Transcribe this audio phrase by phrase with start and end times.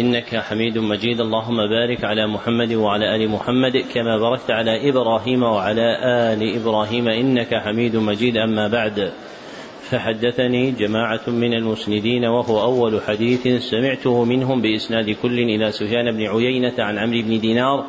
[0.00, 1.20] إنك حميد مجيد.
[1.20, 7.54] اللهم بارك على محمد وعلى آل محمد كما باركت على إبراهيم وعلى آل إبراهيم إنك
[7.54, 8.36] حميد مجيد.
[8.36, 9.12] أما بعد
[9.90, 16.74] فحدثني جماعة من المسندين وهو أول حديث سمعته منهم بإسناد كل إلى سفيان بن عيينة
[16.78, 17.86] عن عمرو بن دينار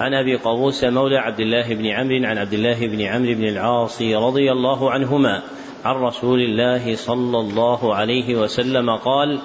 [0.00, 4.02] عن أبي قابوس مولى عبد الله بن عمرو عن عبد الله بن عمرو بن العاص
[4.02, 5.42] رضي الله عنهما
[5.84, 9.38] عن رسول الله صلى الله عليه وسلم قال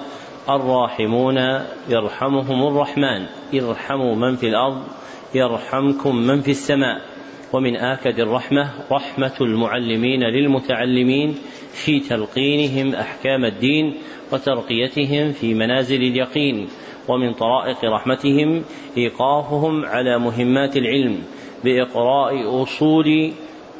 [0.48, 1.38] الراحمون
[1.88, 3.26] يرحمهم الرحمن.
[3.54, 4.82] ارحموا من في الأرض
[5.34, 7.00] يرحمكم من في السماء.
[7.52, 11.34] ومن آكد الرحمة رحمة المعلمين للمتعلمين
[11.72, 13.94] في تلقينهم أحكام الدين
[14.32, 16.68] وترقيتهم في منازل اليقين.
[17.08, 18.64] ومن طرائق رحمتهم
[18.96, 21.18] إيقافهم على مهمات العلم
[21.64, 23.32] بإقراء أصول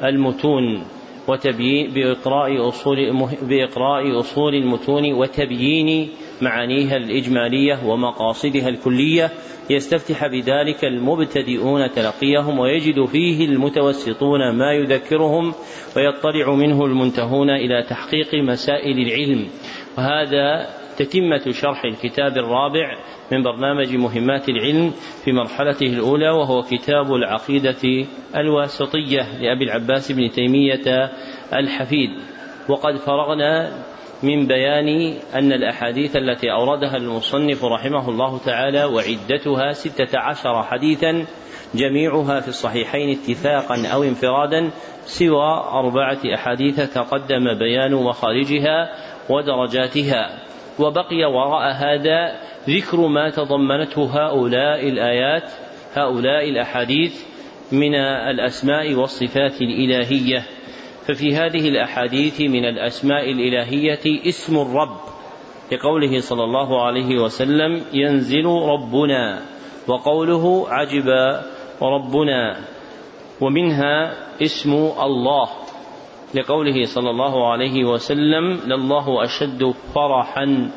[0.04, 0.84] المتون
[1.28, 2.96] وتبيين بإقراء أصول
[3.42, 6.08] بإقراء أصول المتون وتبيين
[6.42, 9.30] معانيها الإجمالية ومقاصدها الكلية
[9.70, 15.54] يستفتح بذلك المبتدئون تلقيهم ويجد فيه المتوسطون ما يذكرهم
[15.96, 19.48] ويطلع منه المنتهون إلى تحقيق مسائل العلم.
[19.98, 22.96] وهذا تتمة شرح الكتاب الرابع
[23.32, 24.90] من برنامج مهمات العلم
[25.24, 31.10] في مرحلته الأولى وهو كتاب العقيدة الواسطية لأبي العباس بن تيمية
[31.52, 32.10] الحفيد.
[32.68, 33.72] وقد فرغنا
[34.24, 41.26] من بيان أن الأحاديث التي أوردها المصنف رحمه الله تعالى وعدتها ستة عشر حديثا
[41.74, 44.70] جميعها في الصحيحين اتفاقا أو انفرادا
[45.04, 48.90] سوى أربعة أحاديث تقدم بيان مخارجها
[49.30, 50.38] ودرجاتها.
[50.78, 55.50] وبقي وراء هذا ذكر ما تضمنته هؤلاء الآيات
[55.94, 57.22] هؤلاء الأحاديث
[57.72, 57.94] من
[58.30, 60.46] الأسماء والصفات الإلهية.
[61.06, 64.96] ففي هذه الأحاديث من الأسماء الإلهية اسم الرب
[65.72, 69.42] لقوله صلى الله عليه وسلم ينزل ربنا
[69.88, 71.08] وقوله عجب
[71.82, 72.56] ربنا
[73.40, 74.72] ومنها اسم
[75.02, 75.48] الله
[76.34, 80.70] لقوله صلى الله عليه وسلم لله أشد فرحا.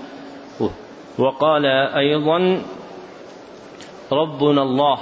[1.20, 1.66] وقال
[1.96, 2.62] أيضا
[4.12, 4.98] ربنا الله.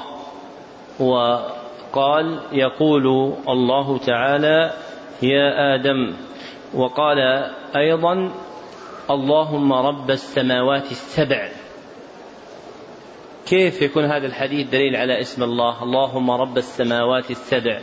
[1.00, 4.85] وقال يقول الله تعالى
[5.24, 6.16] يا آدم.
[6.74, 7.20] وقال
[7.76, 8.32] أيضا
[9.10, 11.50] اللهم رب السماوات السبع.
[13.46, 17.82] كيف يكون هذا الحديث دليل على اسم الله؟ اللهم رب السماوات السبع.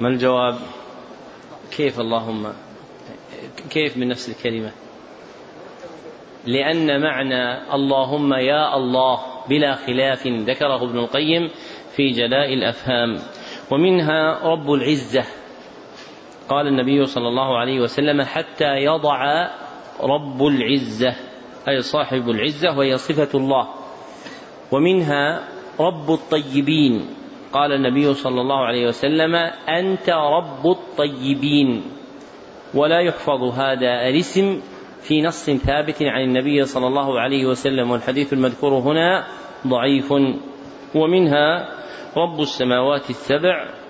[0.00, 0.58] ما الجواب؟
[1.76, 2.52] كيف اللهم؟
[3.70, 4.70] كيف من نفس الكلمة؟
[6.46, 11.50] لأن معنى اللهم يا الله بلا خلاف ذكره ابن القيم
[11.96, 13.18] في جلاء الأفهام.
[13.70, 15.24] ومنها رب العزة.
[16.48, 19.48] قال النبي صلى الله عليه وسلم حتى يضع
[20.00, 21.14] رب العزة
[21.68, 23.68] أي صاحب العزة وهي صفة الله.
[24.72, 25.48] ومنها
[25.80, 27.06] رب الطيبين.
[27.52, 29.34] قال النبي صلى الله عليه وسلم
[29.68, 31.82] أنت رب الطيبين.
[32.74, 34.60] ولا يحفظ هذا الاسم
[35.00, 39.24] في نص ثابت عن النبي صلى الله عليه وسلم والحديث المذكور هنا
[39.66, 40.12] ضعيف.
[40.94, 41.68] ومنها
[42.16, 43.83] رب السماوات السبع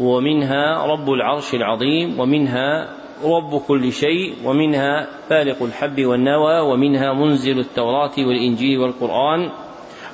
[0.00, 2.88] ومنها رب العرش العظيم ومنها
[3.24, 9.50] رب كل شيء ومنها فالق الحب والنوى ومنها منزل التوراة والإنجيل والقرآن.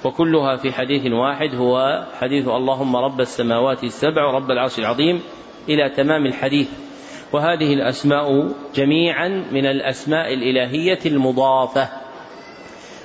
[0.04, 5.20] وكلها في حديث واحد هو حديث اللهم رب السماوات السبع ورب العرش العظيم
[5.69, 6.70] إلى تمام الحديث.
[7.32, 11.88] وهذه الأسماء جميعا من الأسماء الإلهية المضافة.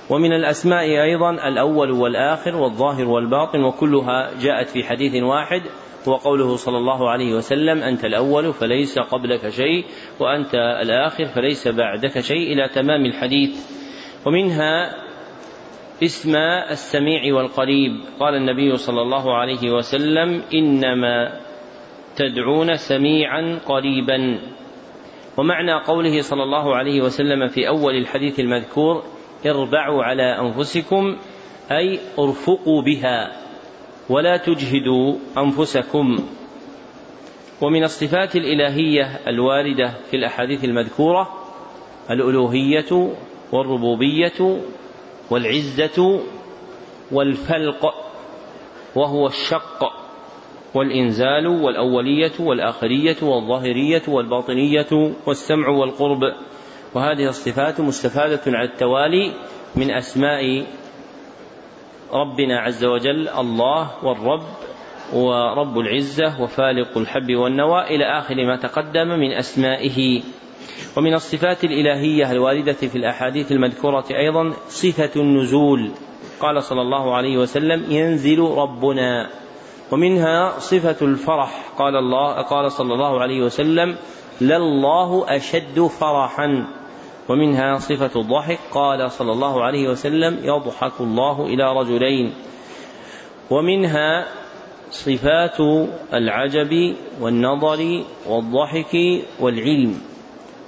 [0.10, 5.62] ومن الأسماء أيضا الأول والآخر والظاهر والباطن وكلها جاءت في حديث واحد.
[6.08, 9.86] هو قوله صلى الله عليه وسلم أنت الأول فليس قبلك شيء
[10.20, 13.78] وأنت الآخر فليس بعدك شيء إلى تمام الحديث.
[14.26, 14.96] ومنها
[16.04, 16.36] اسم
[16.72, 17.92] السميع والقريب.
[18.20, 21.40] قال النبي صلى الله عليه وسلم إنما
[22.16, 24.40] تدعون سميعا قريبا.
[25.38, 29.04] ومعنى قوله صلى الله عليه وسلم في أول الحديث المذكور
[29.46, 31.18] إربعوا على أنفسكم
[31.72, 33.47] أي أرفقوا بها.
[34.10, 36.18] ولا تجهدوا أنفسكم.
[37.62, 41.30] ومن الصفات الإلهية الواردة في الأحاديث المذكورة
[42.12, 43.16] الألوهية
[43.52, 44.62] والربوبية
[45.30, 46.20] والعزة
[47.12, 47.94] والفلق
[48.96, 49.84] وهو الشق
[50.74, 56.20] والإنزال والأولية والآخرية والظاهرية والباطنية والسمع والقرب.
[56.96, 59.34] وهذه الصفات مستفادة على التوالي
[59.76, 60.66] من أسماء
[62.14, 64.44] ربنا عز وجل الله والرب
[65.14, 70.22] ورب العزة وفالق الحب والنوى إلى آخر ما تقدم من أسمائه
[70.98, 75.92] ومن الصفات الإلهية الواردة في الأحاديث المذكورة أيضا صفة النزول.
[76.40, 79.30] قال صلى الله عليه وسلم ينزل ربنا
[79.92, 81.72] ومنها صفة الفرح.
[81.78, 83.96] قال الله قال صلى الله عليه وسلم
[84.42, 86.68] لله أشد فرحا.
[87.30, 88.60] ومنها صفة الضحك.
[88.72, 92.34] قال صلى الله عليه وسلم يضحك الله إلى رجلين.
[93.50, 94.26] ومنها
[94.92, 95.60] صفات
[96.14, 100.02] العجب والنظر والضحك والعلم.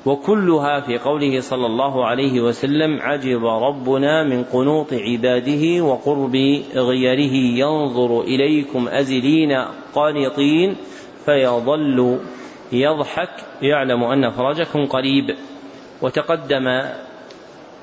[0.06, 6.36] وكلها في قوله صلى الله عليه وسلم عجب ربنا من قنوط عباده وقرب
[6.76, 7.36] غيره.
[7.60, 9.66] ينظر إليكم أزلين
[9.96, 10.76] قانطين
[11.26, 12.20] فيظل
[12.72, 13.30] يضحك.
[13.62, 15.36] يعلم أن فرجكم قريب.
[16.01, 16.68] وتقدم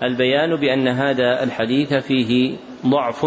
[0.03, 3.27] البيان بأن هذا الحديث فيه ضعف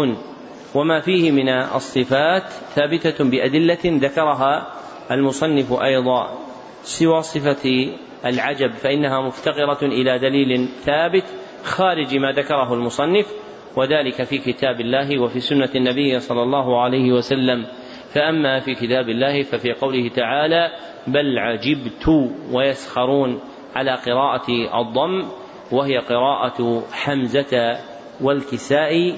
[0.74, 2.42] وما فيه من الصفات
[2.74, 4.66] ثابتة بأدلة ذكرها
[5.10, 6.38] المصنف أيضا
[6.82, 7.92] سوى صفة
[8.26, 11.24] العجب فإنها مفتقرة إلى دليل ثابت
[11.64, 13.26] خارج ما ذكره المصنف
[13.76, 17.66] وذلك في كتاب الله وفي سنة النبي صلى الله عليه وسلم.
[18.14, 20.70] فأما في كتاب الله ففي قوله تعالى
[21.06, 23.40] بل عجبت ويسخرون
[23.74, 24.50] على قراءة
[24.80, 25.28] الضم
[25.72, 27.78] وهي قراءة حمزة
[28.20, 29.14] والكساء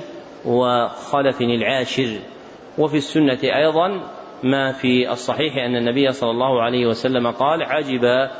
[0.46, 2.18] وخلف العاشر.
[2.78, 4.00] وفي السنة أيضا
[4.44, 8.30] ما في الصحيح أن النبي صلى الله عليه وسلم قال عجب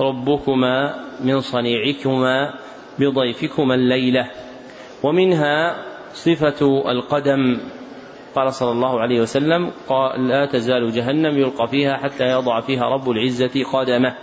[0.00, 0.94] ربكما
[1.24, 2.54] من صنيعكما
[2.98, 4.30] بضيفكما الليلة
[5.02, 7.60] ومنها صفة القدم.
[8.34, 13.10] قال صلى الله عليه وسلم قال لا تزال جهنم يلقى فيها حتى يضع فيها رب
[13.10, 14.14] العزة قدمه.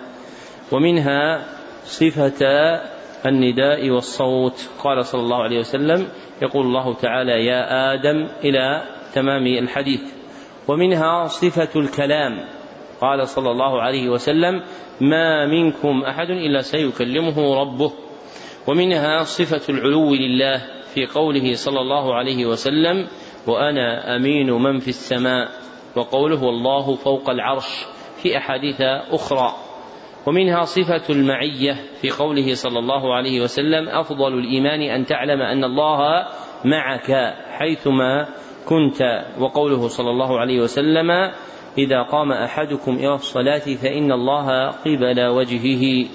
[0.71, 1.45] ومنها
[1.83, 2.45] صفة
[3.25, 4.69] النداء والصوت.
[4.83, 6.07] قال صلى الله عليه وسلم
[6.41, 8.81] يقول الله تعالى يا آدم إلى
[9.13, 10.01] تمام الحديث.
[10.67, 12.45] ومنها صفة الكلام.
[13.01, 14.63] قال صلى الله عليه وسلم
[15.01, 17.91] ما منكم أحد إلا سيكلمه ربه.
[18.67, 20.61] ومنها صفة العلو لله
[20.93, 23.07] في قوله صلى الله عليه وسلم
[23.47, 25.51] وأنا أمين من في السماء.
[25.95, 27.85] وقوله والله فوق العرش.
[28.21, 29.64] في أحاديث أخرى.
[30.25, 36.27] ومنها صفة المعية في قوله صلى الله عليه وسلم أفضل الإيمان أن تعلم أن الله
[36.65, 38.27] معك حيثما
[38.65, 39.25] كنت.
[39.39, 41.11] وقوله صلى الله عليه وسلم
[41.77, 46.05] إذا قام أحدكم إلى الصلاة فإن الله قبل وجهه.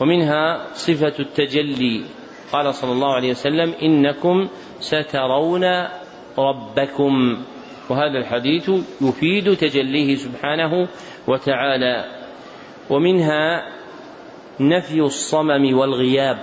[0.00, 2.04] ومنها صفة التجلي.
[2.52, 4.48] قال صلى الله عليه وسلم إنكم
[4.80, 5.64] سترون
[6.38, 7.42] ربكم.
[7.90, 8.70] وهذا الحديث
[9.00, 10.88] يفيد تجليه سبحانه
[11.28, 12.25] وتعالى.
[12.90, 13.62] ومنها
[14.60, 16.38] نفي الصمم والغياب.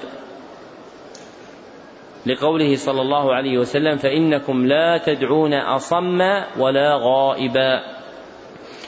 [2.25, 6.21] لقوله صلى الله عليه وسلم فإنكم لا تدعون أصم
[6.59, 7.83] ولا غائبا.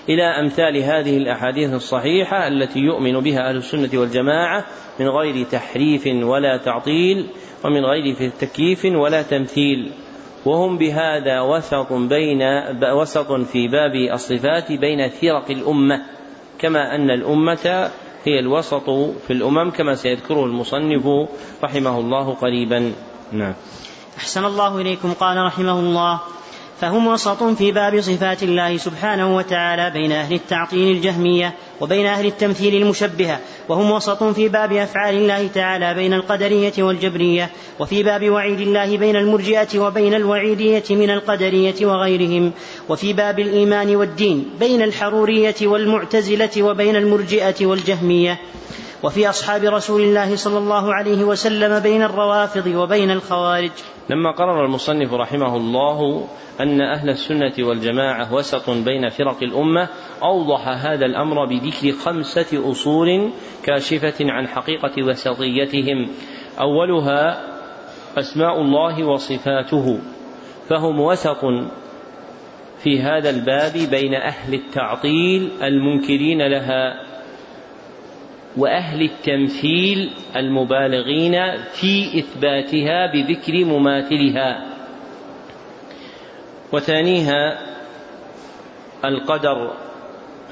[0.10, 4.66] إلى أمثال هذه الأحاديث الصحيحة التي يؤمن بها أهل السنة والجماعة
[5.00, 7.28] من غير تحريف ولا تعطيل
[7.64, 9.92] ومن غير تكييف ولا تمثيل.
[10.46, 12.42] وهم بهذا وسط بين
[12.84, 16.06] وسط في باب الصفات بين فرق الأمة.
[16.60, 17.92] كما أن الأمة
[18.24, 18.90] هي الوسط
[19.28, 21.30] في الأمم كما سيذكره المصنف
[21.64, 22.94] رحمه الله قريبا.
[23.32, 23.54] نعم.
[24.18, 25.14] أحسن الله إليكم.
[25.14, 26.20] قال رحمه الله
[26.82, 32.82] فهم وسط في باب صفات الله سبحانه وتعالى بين أهل التعطيل الجهمية وبين أهل التمثيل
[32.82, 33.40] المشبهة
[33.70, 39.16] وهم وسط في باب أفعال الله تعالى بين القدرية والجبرية وفي باب وعيد الله بين
[39.16, 42.52] المرجئة وبين الوعيدية من القدرية وغيرهم
[42.90, 48.40] وفي باب الإيمان والدين بين الحرورية والمعتزلة وبين المرجئة والجهمية.
[49.04, 53.72] وفي أصحاب رسول الله صلى الله عليه وسلم بين الروافض وبين الخوارج.
[54.10, 56.28] لما قرر المصنف رحمه الله
[56.60, 59.90] أن أهل السنة والجماعة وسط بين فرق الأمة
[60.24, 63.30] أوضح هذا الأمر بذكر خمسة أصول
[63.64, 66.10] كاشفة عن حقيقة وسطيتهم.
[66.60, 67.42] أولها
[68.18, 70.00] أسماء الله وصفاته
[70.70, 71.46] فهم وسط
[72.84, 77.05] في هذا الباب بين أهل التعطيل المنكرين لها.
[78.58, 81.36] وأهل التمثيل المبالغين
[81.74, 84.66] في إثباتها بذكر مماثلها.
[86.74, 87.60] وثانيها
[89.06, 89.74] القدر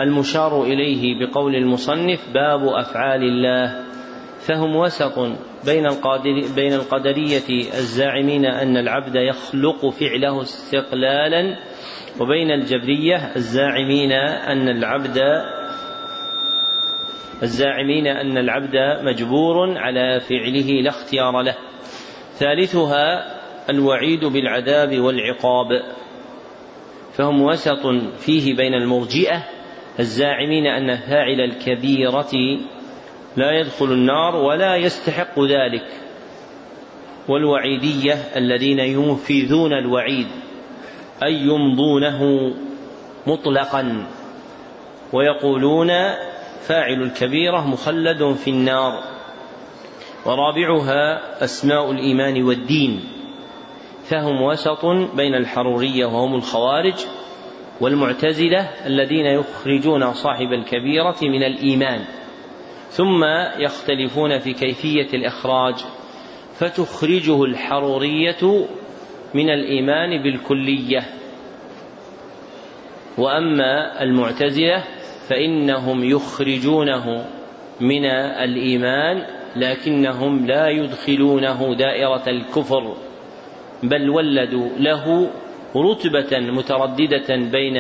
[0.01, 3.83] المشار إليه بقول المصنف باب أفعال الله
[4.39, 5.19] فهم وسط
[5.65, 11.57] بين القادر بين القدرية الزاعمين أن العبد يخلق فعله استقلالا
[12.19, 15.19] وبين الجبرية الزاعمين أن العبد
[17.43, 21.55] الزاعمين أن العبد مجبور على فعله لا اختيار له.
[22.33, 23.35] ثالثها
[23.69, 25.67] الوعيد بالعذاب والعقاب.
[27.13, 27.85] فهم وسط
[28.17, 29.43] فيه بين المرجئة
[29.99, 32.59] الزاعمين أن فاعل الكبيرة
[33.37, 35.85] لا يدخل النار ولا يستحق ذلك.
[37.27, 40.27] والوعيدية الذين ينفذون الوعيد
[41.23, 42.53] أي يمضونه
[43.27, 44.07] مطلقا
[45.13, 45.89] ويقولون
[46.67, 49.03] فاعل الكبيرة مخلد في النار
[50.25, 53.03] ورابعها أسماء الإيمان والدين
[54.03, 57.05] فهم وسط بين الحرورية وهم الخوارج
[57.81, 62.05] والمعتزلة الذين يخرجون صاحب الكبيرة من الإيمان
[62.89, 63.23] ثم
[63.57, 65.75] يختلفون في كيفية الإخراج
[66.55, 68.67] فتخرجه الحرورية
[69.33, 71.03] من الإيمان بالكلية.
[73.17, 74.83] وأما المعتزلة
[75.29, 77.25] فإنهم يخرجونه
[77.81, 79.23] من الإيمان
[79.55, 82.95] لكنهم لا يدخلونه دائرة الكفر
[83.83, 85.29] بل ولدوا له
[85.75, 87.77] رتبة مترددة بين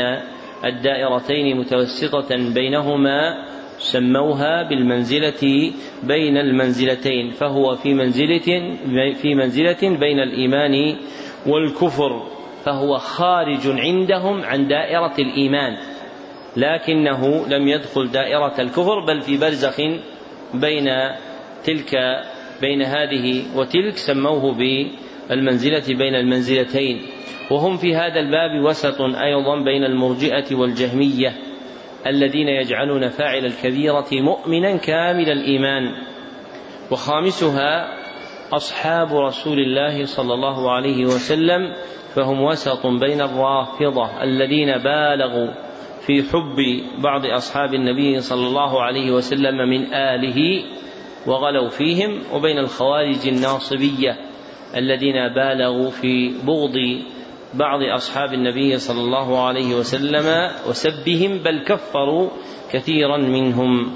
[0.65, 3.45] الدائرتين متوسطة بينهما
[3.79, 5.71] سموها بالمنزلة
[6.03, 8.75] بين المنزلتين فهو في منزلة
[9.13, 10.95] في منزلة بين الإيمان
[11.47, 12.23] والكفر
[12.65, 15.77] فهو خارج عندهم عن دائرة الإيمان.
[16.57, 19.77] لكنه لم يدخل دائرة الكفر بل في برزخ
[20.53, 20.85] بين
[21.63, 21.95] تلك
[22.61, 27.01] بين هذه وتلك سموه بالمنزلة بين المنزلتين.
[27.51, 31.33] وهم في هذا الباب وسط أيضا بين المرجئة والجهمية
[32.07, 35.91] الذين يجعلون فاعل الكبيرة مؤمنا كامل الإيمان.
[36.91, 37.87] وخامسها
[38.53, 41.73] أصحاب رسول الله صلى الله عليه وسلم
[42.15, 45.62] فهم وسط بين الرافضة الذين بالغوا
[46.05, 46.55] في حب
[46.97, 50.63] بعض أصحاب النبي صلى الله عليه وسلم من آله
[51.27, 54.17] وغلوا فيهم وبين الخوارج الناصبية
[54.75, 56.75] الذين بالغوا في بغض
[57.53, 62.29] بعض أصحاب النبي صلى الله عليه وسلم وسبهم بل كفروا
[62.71, 63.91] كثيرا منهم.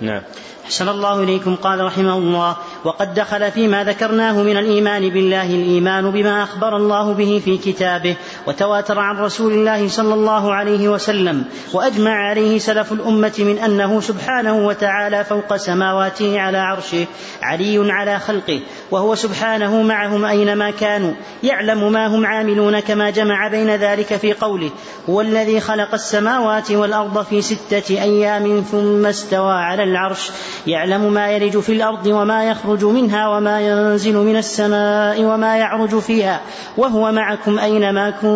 [0.00, 0.22] نعم.
[0.64, 6.42] أحسن الله إليكم قال رحمه الله وقد دخل فيما ذكرناه من الإيمان بالله الإيمان بما
[6.42, 8.16] أخبر الله به في كتابه
[8.46, 14.66] وتواتر عن رسول الله صلى الله عليه وسلم وأجمع عليه سلف الأمة من أنه سبحانه
[14.66, 17.06] وتعالى فوق سماواته على عرشه
[17.42, 23.70] علي على خلقه وهو سبحانه معهم أينما كانوا يعلم ما هم عاملون كما جمع بين
[23.70, 24.70] ذلك في قوله
[25.10, 30.30] هو الذي خلق السماوات والأرض في ستة أيام ثم استوى على العرش
[30.66, 36.40] يعلم ما يلج في الأرض وما يخرج منها وما ينزل من السماء وما يعرج فيها
[36.76, 38.29] وهو معكم أينما كنتم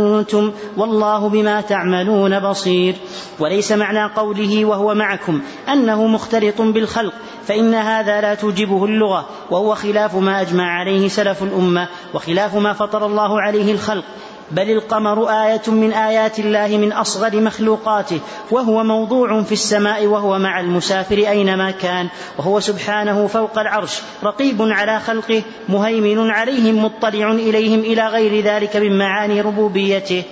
[0.76, 2.94] والله بما تعملون بصير.
[3.38, 7.12] وليس معنى قوله وهو معكم أنه مختلط بالخلق
[7.46, 13.06] فإن هذا لا توجبه اللغة وهو خلاف ما أجمع عليه سلف الأمة وخلاف ما فطر
[13.06, 14.04] الله عليه الخلق.
[14.50, 18.20] بل القمر آية من آيات الله من أصغر مخلوقاته
[18.50, 22.08] وهو موضوع في السماء وهو مع المسافر أينما كان
[22.38, 28.98] وهو سبحانه فوق العرش رقيب على خلقه مهيمن عليهم مطلع إليهم إلى غير ذلك من
[28.98, 30.22] معاني ربوبيته.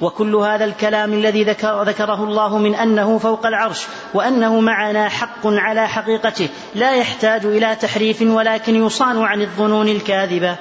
[0.00, 5.88] وكل هذا الكلام الذي ذكر ذكره الله من أنه فوق العرش وأنه معنا حق على
[5.88, 10.56] حقيقته لا يحتاج إلى تحريف ولكن يصان عن الظنون الكاذبة.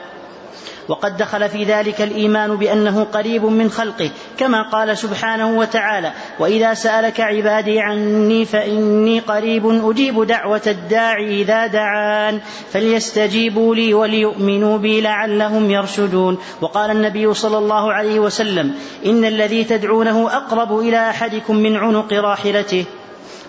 [0.90, 7.22] وقد دخل في ذلك الإيمان بأنه قريب من خلقه كما قال سبحانه وتعالى وإذا سألك
[7.22, 12.40] عبادي عني فإني قريب أجيب دعوة الداعي إذا دعان
[12.72, 20.28] فليستجيبوا لي وليؤمنوا بي لعلهم يرشدون وقال النبي صلى الله عليه وسلم إن الذي تدعونه
[20.38, 22.86] أقرب إلى أحدكم من عنق راحلته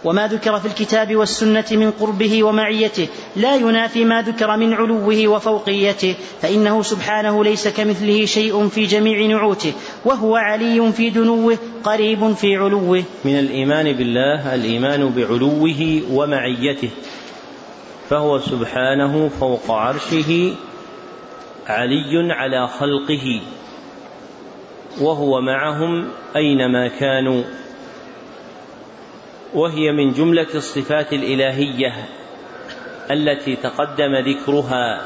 [0.04, 6.14] وما ذكر في الكتاب والسنة من قربه ومعيته لا ينافي ما ذكر من علوه وفوقيته
[6.42, 9.72] فإنه سبحانه ليس كمثله شيء في جميع نعوته
[10.04, 13.02] وهو علي في دنوه قريب في علوه.
[13.24, 16.90] من الإيمان بالله الإيمان بعلوه ومعيته
[18.10, 20.54] فهو سبحانه فوق عرشه
[21.66, 23.40] علي على خلقه
[25.00, 27.42] وهو معهم أينما كانوا.
[29.54, 31.92] وهي من جملة الصفات الإلهية
[33.10, 35.00] التي تقدم ذكرها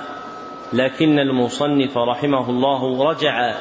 [0.73, 3.55] لكن المصنف رحمه الله رجع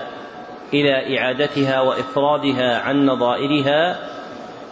[0.74, 4.00] إلى إعادتها وإفرادها عن نظائرها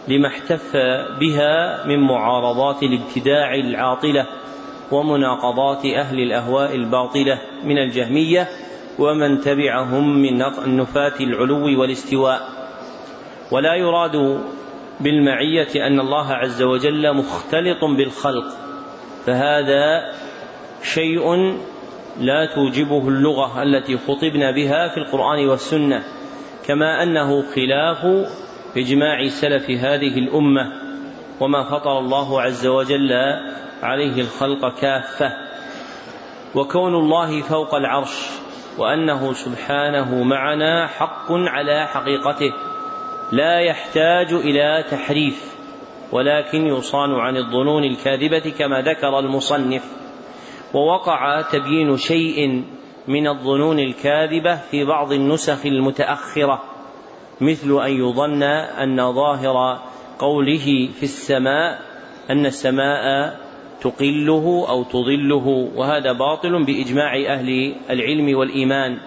[0.08, 0.76] لما احتف
[1.20, 4.26] بها من معارضات الابتداع العاطلة
[4.92, 8.48] ومناقضات أهل الأهواء الباطلة من الجهمية
[8.98, 12.40] ومن تبعهم من نفاة العلو والاستواء.
[13.50, 14.40] ولا يراد
[15.02, 18.44] بالمعية أن الله عز وجل مختلط بالخلق
[19.26, 20.12] فهذا
[20.82, 21.56] شيء
[22.20, 26.02] لا توجبه اللغة التي خطبنا بها في القرآن والسنة
[26.66, 28.06] كما أنه خلاف
[28.76, 30.72] إجماع سلف هذه الأمة
[31.40, 33.12] وما فطر الله عز وجل
[33.82, 35.32] عليه الخلق كافة
[36.54, 38.28] وكون الله فوق العرش
[38.78, 42.52] وأنه سبحانه معنا حق على حقيقته.
[43.32, 45.56] لا يحتاج إلى تحريف
[46.12, 49.84] ولكن يصان عن الظنون الكاذبة كما ذكر المصنف.
[50.74, 52.64] ووقع تبيين شيء
[53.08, 56.62] من الظنون الكاذبة في بعض النسخ المتأخرة
[57.40, 59.78] مثل أن يظن أن ظاهر
[60.18, 61.78] قوله في السماء
[62.30, 63.36] أن السماء
[63.80, 68.98] تقله أو تضله وهذا باطل بإجماع أهل العلم والإيمان.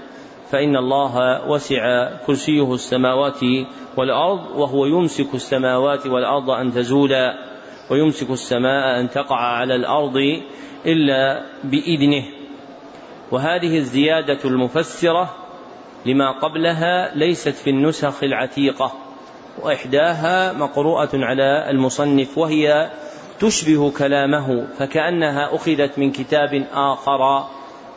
[0.55, 3.39] فإن الله وسع كرسيه السماوات
[3.97, 7.33] والأرض وهو يمسك السماوات والأرض أن تزولا
[7.91, 10.17] ويمسك السماء أن تقع على الأرض
[10.85, 12.23] إلا بإذنه.
[13.31, 15.35] وهذه الزيادة المفسرة
[16.05, 18.93] لما قبلها ليست في النسخ العتيقة
[19.61, 22.91] وإحداها مقروءة على المصنف وهي
[23.39, 27.45] تشبه كلامه فكأنها أخذت من كتاب آخر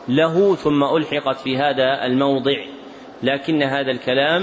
[0.09, 2.57] له ثم ألحقت في هذا الموضع
[3.23, 4.41] لكن هذا الكلام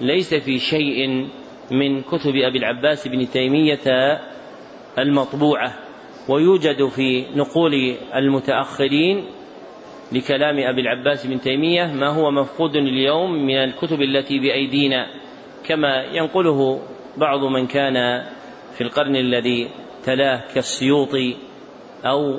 [0.00, 1.28] ليس في شيء
[1.70, 4.18] من كتب أبي العباس بن تيمية
[4.98, 5.72] المطبوعة
[6.28, 9.24] ويوجد في نقول المتأخرين
[10.12, 15.06] لكلام أبي العباس بن تيمية ما هو مفقود اليوم من الكتب التي بأيدينا
[15.66, 16.80] كما ينقله
[17.16, 18.24] بعض من كان
[18.72, 19.68] في القرن الذي
[20.04, 21.36] تلاه كالسيوطي
[22.04, 22.38] أو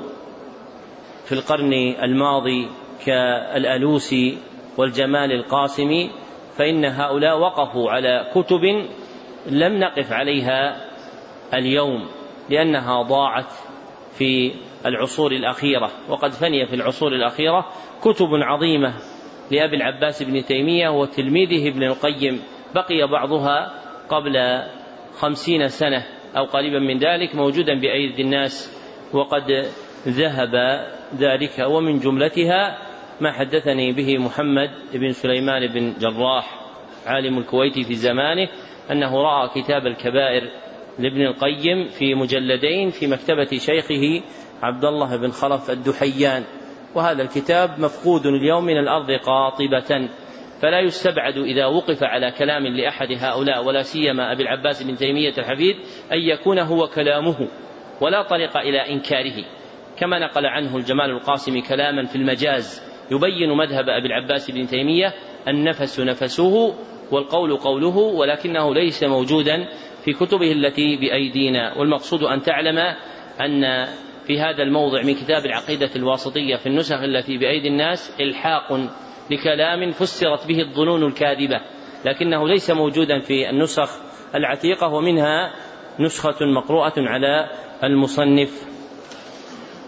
[1.28, 2.68] في القرن الماضي
[3.06, 4.38] كالألوسي
[4.76, 6.10] والجمال القاسمي
[6.56, 8.64] فإن هؤلاء وقفوا على كتب
[9.46, 10.84] لم نقف عليها
[11.54, 12.08] اليوم
[12.50, 13.52] لأنها ضاعت
[14.18, 14.52] في
[14.86, 15.90] العصور الأخيرة.
[16.08, 17.66] وقد فني في العصور الأخيرة
[18.02, 18.94] كتب عظيمة
[19.50, 22.42] لأبي العباس بن تيمية وتلميذه ابن القيم.
[22.74, 23.72] بقي بعضها
[24.08, 24.62] قبل
[25.18, 28.78] خمسين سنة أو قريبا من ذلك موجودا بأيدي الناس
[29.12, 29.66] وقد
[30.08, 30.54] ذهب
[31.18, 32.78] ذلك ومن جملتها
[33.20, 36.60] ما حدثني به محمد بن سليمان بن جراح
[37.06, 38.48] عالم الكويت في زمانه
[38.90, 40.50] أنه رأى كتاب الكبائر
[40.98, 44.22] لابن القيم في مجلدين في مكتبة شيخه
[44.62, 46.44] عبد الله بن خلف الدحيان.
[46.94, 50.08] وهذا الكتاب مفقود اليوم من الأرض قاطبة.
[50.62, 55.76] فلا يستبعد إذا وقف على كلام لأحد هؤلاء ولا سيما أبي العباس بن تيمية الحفيد
[56.12, 57.48] أن يكون هو كلامه
[58.00, 59.44] ولا طريق إلى إنكاره.
[60.00, 65.14] كما نقل عنه الجمال القاسم كلاما في المجاز يبين مذهب أبي العباس بن تيمية
[65.48, 66.74] النفس نفسه
[67.10, 69.68] والقول قوله ولكنه ليس موجودا
[70.04, 71.78] في كتبه التي بأيدينا.
[71.78, 72.78] والمقصود أن تعلم
[73.40, 73.86] أن
[74.26, 78.72] في هذا الموضع من كتاب العقيدة الواسطية في النسخ التي بأيدي الناس إلحاق
[79.30, 81.60] لكلام فسرت به الظنون الكاذبة
[82.04, 83.90] لكنه ليس موجودا في النسخ
[84.34, 85.52] العتيقة ومنها
[86.00, 87.50] نسخة مقروءة على
[87.84, 88.67] المصنف.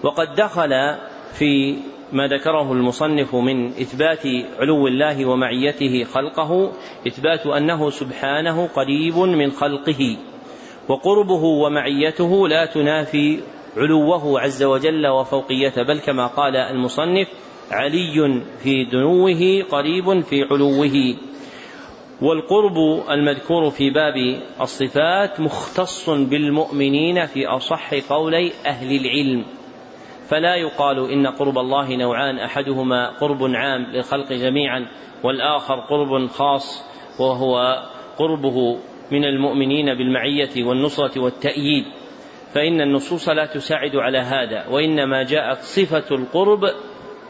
[0.03, 0.97] وقد دخل
[1.33, 1.77] في
[2.13, 4.27] ما ذكره المصنف من إثبات
[4.59, 6.73] علو الله ومعيته خلقه
[7.07, 10.17] إثبات أنه سبحانه قريب من خلقه
[10.89, 13.41] وقربه ومعيته لا تنافي
[13.77, 17.29] علوه عز وجل وفوقيته بل كما قال المصنف
[17.71, 21.17] علي في دنوه قريب في علوه.
[22.23, 22.77] والقرب
[23.11, 24.15] المذكور في باب
[24.61, 29.45] الصفات مختص بالمؤمنين في أصح قولي أهل العلم.
[30.31, 34.87] فلا يقال إن قرب الله نوعان أحدهما قرب عام للخلق جميعا
[35.25, 36.85] والآخر قرب خاص
[37.21, 37.83] وهو
[38.19, 38.79] قربه
[39.11, 41.85] من المؤمنين بالمعية والنصرة والتأييد.
[42.55, 46.61] فإن النصوص لا تساعد على هذا وإنما جاءت صفة القرب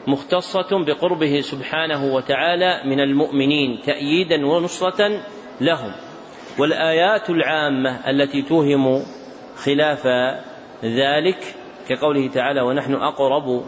[0.06, 5.20] مختصة بقربه سبحانه وتعالى من المؤمنين تأييدا ونصرة
[5.60, 5.92] لهم.
[6.58, 9.02] والآيات العامة التي توهم
[9.64, 10.06] خلاف
[10.84, 11.59] ذلك
[11.90, 13.64] كقوله تعالى ونحن أقرب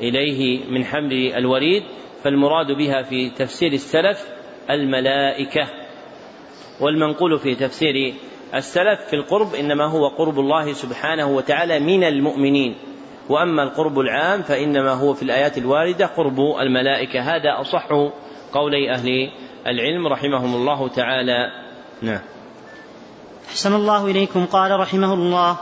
[0.00, 1.82] إليه من حمل الوريد
[2.24, 4.26] فالمراد بها في تفسير السلف
[4.70, 5.66] الملائكة.
[6.80, 8.14] والمنقول في تفسير
[8.54, 12.76] السلف في القرب إنما هو قرب الله سبحانه وتعالى من المؤمنين.
[13.28, 17.20] وأما القرب العام فإنما هو في الآيات الواردة قرب الملائكة.
[17.20, 17.88] هذا أصح
[18.52, 19.30] قولي أهل
[19.66, 21.50] العلم رحمهم الله تعالى.
[22.02, 22.20] نعم.
[23.48, 24.46] أحسن الله إليكم.
[24.46, 25.56] قال رحمه الله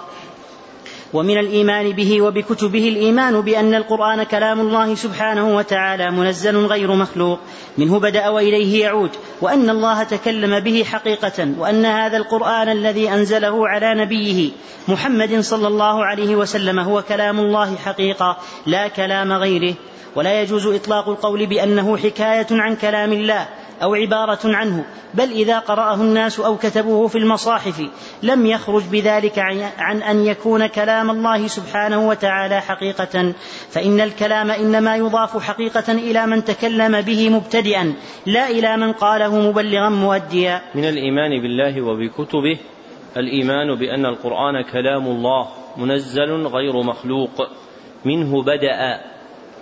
[1.13, 7.39] ومن الإيمان به وبكتبه الإيمان بأن القرآن كلام الله سبحانه وتعالى منزل غير مخلوق.
[7.79, 9.11] منه بدأ وإليه يعود.
[9.41, 11.49] وأن الله تكلم به حقيقة.
[11.59, 14.51] وأن هذا القرآن الذي أنزله على نبيه
[14.89, 18.37] محمد صلى الله عليه وسلم هو كلام الله حقيقة.
[18.67, 19.75] لا كلام غيره.
[20.17, 23.49] ولا يجوز إطلاق القول بأنه حكاية عن كلام الله.
[23.83, 27.89] أو عبارة عنه بل إذا قرأه الناس أو كتبوه في المصاحف
[28.23, 29.39] لم يخرج بذلك
[29.79, 33.33] عن أن يكون كلام الله سبحانه وتعالى حقيقة.
[33.71, 37.95] فإن الكلام إنما يضاف حقيقة إلى من تكلم به مبتدئا
[38.27, 40.61] لا إلى من قاله مبلغا مؤديا.
[40.75, 42.59] من الإيمان بالله وبكتبه
[43.17, 47.49] الإيمان بأن القرآن كلام الله منزل غير مخلوق
[48.05, 49.01] منه بدأ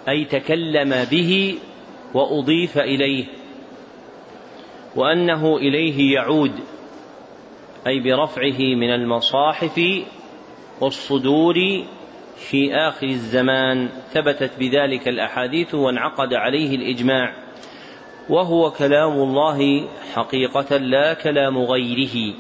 [0.09, 1.59] أي تكلم به
[2.15, 3.38] وأضيف إليه.
[4.97, 6.53] وأنه إليه يعود
[7.87, 9.81] أي برفعه من المصاحف
[10.81, 11.55] والصدور
[12.37, 13.89] في آخر الزمان.
[14.13, 17.35] ثبتت بذلك الأحاديث وانعقد عليه الإجماع.
[18.31, 22.35] وهو كلام الله حقيقة لا كلام غيره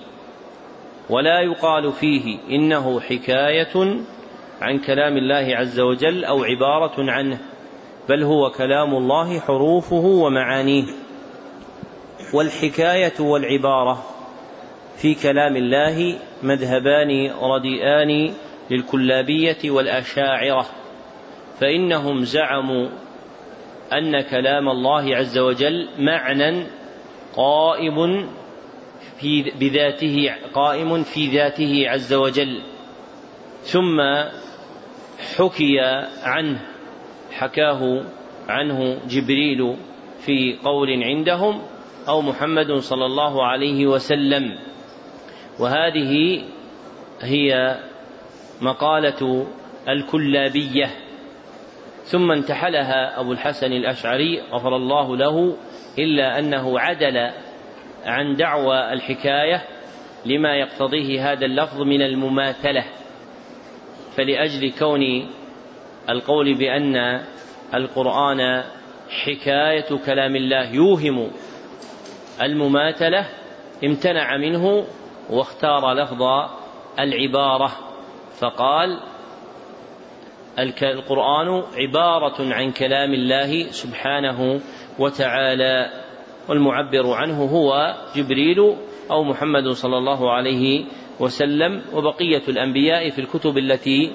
[1.10, 4.00] ولا يقال فيه إنه حكاية
[4.60, 7.38] عن كلام الله عز وجل أو عبارة عنه
[8.08, 10.84] بل هو كلام الله حروفه ومعانيه.
[12.34, 14.04] والحكاية والعبارة
[14.96, 18.34] في كلام الله مذهبان رديئان
[18.70, 20.66] للكلابية والأشاعرة
[21.60, 22.88] فإنهم زعموا
[23.92, 26.66] أن كلام الله عز وجل معنى
[27.36, 28.28] قائم
[29.20, 32.62] في بذاته قائم في ذاته عز وجل.
[33.62, 34.00] ثم
[35.36, 35.80] حكي
[36.22, 36.60] عنه
[37.32, 38.04] حكاه
[38.48, 39.76] عنه جبريل
[40.20, 41.62] في قول عندهم
[42.08, 44.58] أو محمد صلى الله عليه وسلم.
[45.60, 46.42] وهذه
[47.20, 47.78] هي
[48.60, 49.46] مقالة
[49.88, 50.90] الكلابية.
[52.04, 55.56] ثم انتحلها أبو الحسن الأشعري غفر الله له
[55.98, 57.30] إلا أنه عدل
[58.04, 59.62] عن دعوى الحكاية
[60.26, 62.84] لما يقتضيه هذا اللفظ من المماثلة.
[64.16, 65.28] فلأجل كون
[66.10, 67.20] القول بأن
[67.74, 68.62] القرآن
[69.10, 71.30] حكاية كلام الله يوهم
[72.42, 73.28] المماثلة
[73.84, 74.84] امتنع منه
[75.30, 76.22] واختار لفظ
[76.98, 77.72] العبارة
[78.40, 79.00] فقال
[80.82, 84.60] القرآن عبارة عن كلام الله سبحانه
[84.98, 85.90] وتعالى
[86.48, 88.76] والمعبر عنه هو جبريل
[89.10, 90.84] أو محمد صلى الله عليه
[91.20, 94.12] وسلم وبقية الأنبياء في الكتب التي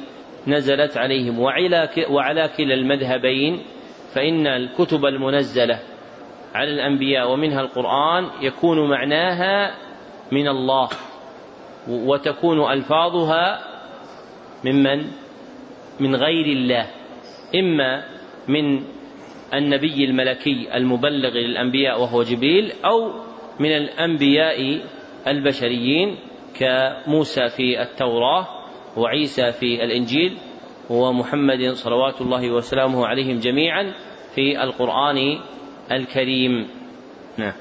[0.47, 1.39] نزلت عليهم.
[2.09, 3.61] وعلى كلا المذهبين
[4.15, 5.79] فإن الكتب المنزلة
[6.53, 9.75] على الأنبياء ومنها القرآن يكون معناها
[10.31, 10.89] من الله
[11.89, 13.59] وتكون ألفاظها
[14.65, 15.05] ممن
[15.99, 16.87] من غير الله.
[17.55, 18.03] إما
[18.47, 18.83] من
[19.53, 23.13] النبي الملكي المبلغ للأنبياء وهو جبريل أو
[23.59, 24.81] من الأنبياء
[25.27, 26.15] البشريين
[26.59, 28.47] كموسى في التوراة
[28.97, 30.37] وعيسى في الإنجيل
[30.89, 33.93] ومحمد صلوات الله وسلامه عليهم جميعا
[34.35, 35.39] في القرآن
[35.91, 36.67] الكريم.
[37.37, 37.53] نعم.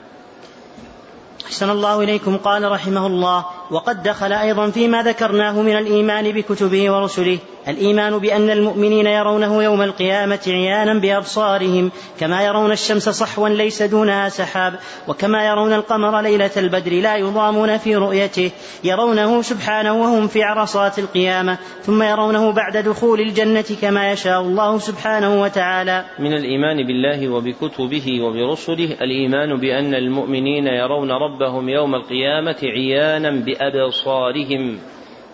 [1.46, 2.36] أحسن الله إليكم.
[2.36, 7.38] قال رحمه الله وقد دخل أيضا فيما ذكرناه من الإيمان بكتبه ورسله.
[7.68, 14.74] الإيمان بأن المؤمنين يرونه يوم القيامة عيانا بأبصارهم كما يرون الشمس صحوا ليس دونها سحاب
[15.08, 18.50] وكما يرون القمر ليلة البدر لا يضامون في رؤيته
[18.84, 25.42] يرونه سبحانه وهم في عرصات القيامة ثم يرونه بعد دخول الجنة كما يشاء الله سبحانه
[25.42, 26.04] وتعالى.
[26.18, 34.78] من الإيمان بالله وبكتبه وبرسله الإيمان بأن المؤمنين يرون ربهم يوم القيامة عيانا بأبصارهم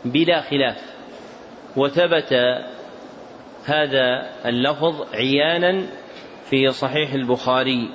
[0.05, 0.88] بلا خلاف.
[1.79, 2.33] وثبت
[3.65, 5.87] هذا اللفظ عيانا
[6.51, 7.91] في صحيح البخاري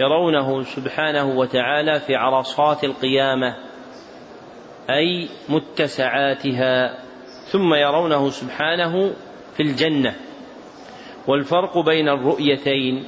[0.00, 3.56] يرونه سبحانه وتعالى في عرصات القيامة
[4.90, 6.98] أي متسعاتها
[7.52, 9.12] ثم يرونه سبحانه
[9.56, 10.14] في الجنة.
[11.26, 13.04] والفرق بين الرؤيتين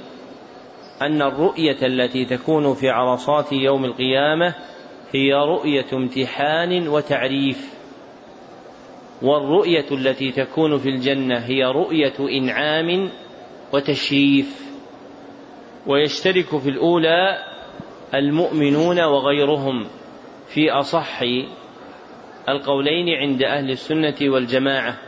[1.02, 4.54] أن الرؤية التي تكون في عرصات يوم القيامة
[5.12, 7.77] هي رؤية امتحان وتعريف.
[9.22, 13.10] والرؤية التي تكون في الجنة هي رؤية إنعام
[13.72, 14.68] وتشريف.
[15.86, 17.38] ويشترك في الأولى
[18.14, 19.86] المؤمنون وغيرهم
[20.48, 21.22] في أصح
[22.48, 24.98] القولين عند أهل السنة والجماعة.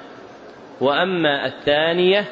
[0.81, 2.25] وأما الثانية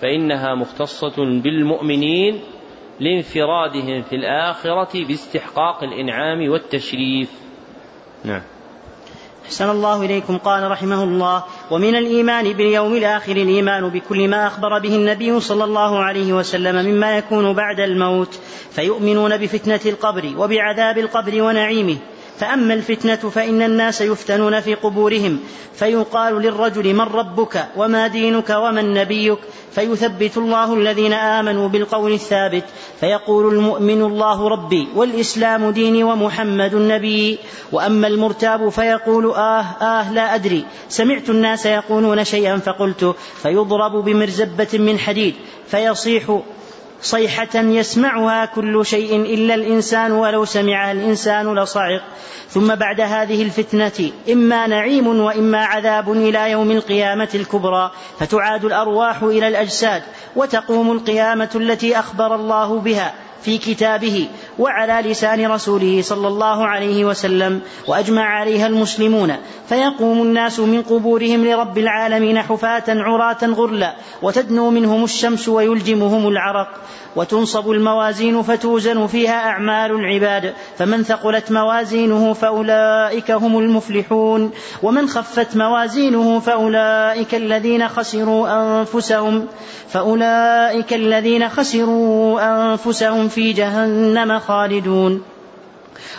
[0.00, 2.40] فإنها مختصة بالمؤمنين
[3.00, 7.32] لانفرادهم في الآخرة باستحقاق الإنعام والتشريف.
[8.24, 8.42] نعم.
[9.48, 10.38] أحسن الله إليكم.
[10.38, 15.98] قال رحمه الله ومن الإيمان باليوم الآخر الإيمان بكل ما أخبر به النبي صلى الله
[15.98, 18.38] عليه وسلم مما يكون بعد الموت
[18.72, 21.96] فيؤمنون بفتنة القبر وبعذاب القبر ونعيمه
[22.38, 25.40] فأما الفتنة فإن الناس يفتنون في قبورهم
[25.74, 29.38] فيقال للرجل من ربك وما دينك ومن نبيك؟
[29.74, 32.64] فيثبت الله الذين آمنوا بالقول الثابت
[33.00, 37.38] فيقول المؤمن الله ربي والإسلام ديني ومحمد نبي
[37.72, 40.64] وأما المرتاب فيقول آه آه لا أدري.
[40.88, 45.34] سمعت الناس يقولون شيئا فقلت فيضرب بمرزبة من حديد
[45.66, 46.40] فيصيح
[47.02, 52.02] صيحة يسمعها كل شيء إلا الإنسان ولو سمعها الإنسان لصعق
[52.50, 57.90] ثم بعد هذه الفتنة إما نعيم وإما عذاب إلى يوم القيامة الكبرى.
[58.20, 60.02] فتعاد الأرواح إلى الأجساد
[60.36, 63.14] وتقوم القيامة التي أخبر الله بها.
[63.42, 69.36] في كتابه وعلى لسان رسوله صلى الله عليه وسلم وأجمع عليها المسلمون.
[69.68, 76.68] فيقوم الناس من قبورهم لرب العالمين حفاة عراة غرلا وتدنو منهم الشمس ويلجمهم العرق.
[77.16, 80.54] وتنصب الموازين فتوزن فيها أعمال العباد.
[80.78, 84.50] فمن ثقلت موازينه فأولئك هم المفلحون.
[84.82, 88.48] ومن خفت موازينه فأولئك الذين خسروا
[88.80, 89.46] أنفسهم.
[89.88, 92.40] فأولئك الذين خسروا
[92.72, 95.37] أنفسهم في جهنم خالدون.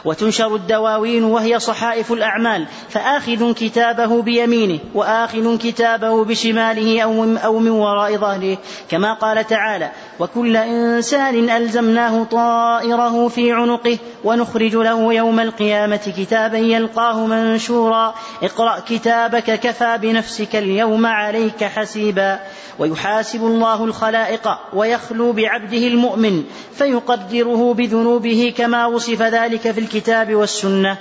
[0.05, 8.17] وتنشر الدواوين وهي صحائف الأعمال فآخذ كتابه بيمينه وآخذ كتابه بشماله أو أو من وراء
[8.17, 8.57] ظهره
[8.89, 17.25] كما قال تعالى وكل إنسان ألزمناه طائره في عنقه ونخرج له يوم القيامة كتابا يلقاه
[17.25, 22.39] منشورا اقرأ كتابك كفى بنفسك اليوم عليك حسيبا.
[22.79, 30.97] ويحاسب الله الخلائق ويخلو بعبده المؤمن فيقدره بذنوبه كما وصف ذلك في الكتاب والسنة.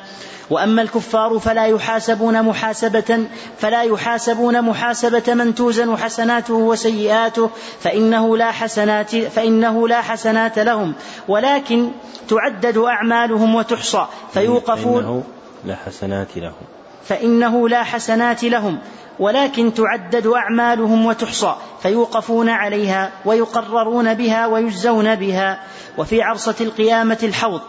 [0.51, 3.27] وأما الكفار فلا يحاسبون محاسبة
[3.59, 7.51] فلا يحاسبون محاسبة من توزن حسناته وسيئاته
[7.81, 10.95] فإنه لا حسنات فإنه لا حسنات لهم.
[11.29, 11.91] ولكن
[12.29, 15.03] تعدد أعمالهم وتحصى فيوقفون.
[15.03, 15.23] فإنه
[15.65, 16.53] لا حسنات لهم.
[17.05, 18.79] فإنه لا حسنات لهم.
[19.19, 25.61] ولكن تعدد أعمالهم وتحصى فيوقفون عليها ويقررون بها ويجزون بها.
[25.99, 27.61] وفي عرصة القيامة الحوض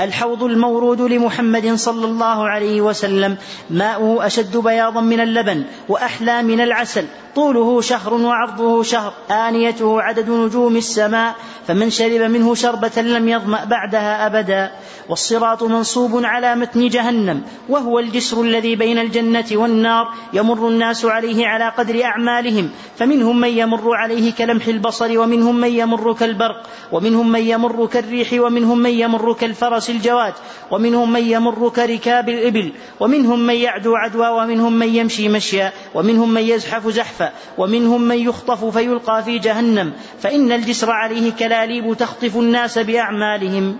[0.00, 3.36] الحوض المورود لمحمد صلى الله عليه وسلم
[3.70, 7.04] ماؤه أشد بياضا من اللبن وأحلى من العسل.
[7.34, 9.12] طوله شهر وعرضه شهر.
[9.30, 11.34] آنيته عدد نجوم السماء
[11.66, 14.70] فمن شرب منه شربة لم يظمأ بعدها أبدا.
[15.08, 21.68] والصراط منصوب على متن جهنم وهو الجسر الذي بين الجنة والنار يمر الناس عليه على
[21.68, 22.70] قدر أعمالهم.
[22.98, 26.62] فمنهم من يمر عليه كلمح البصر ومنهم من يمر كالبرق
[26.92, 30.34] ومنهم من يمر كالريح ومنهم من يمر كالفرس الجواد
[30.70, 36.42] ومنهم من يمر كركاب الإبل ومنهم من يعدو عدوى ومنهم من يمشي مشيا ومنهم من
[36.42, 37.19] يزحف زحفا
[37.58, 43.76] ومنهم من يخطف فيلقى في جهنم فإن الجسر عليه كلاليب تخطف الناس بأعمالهم.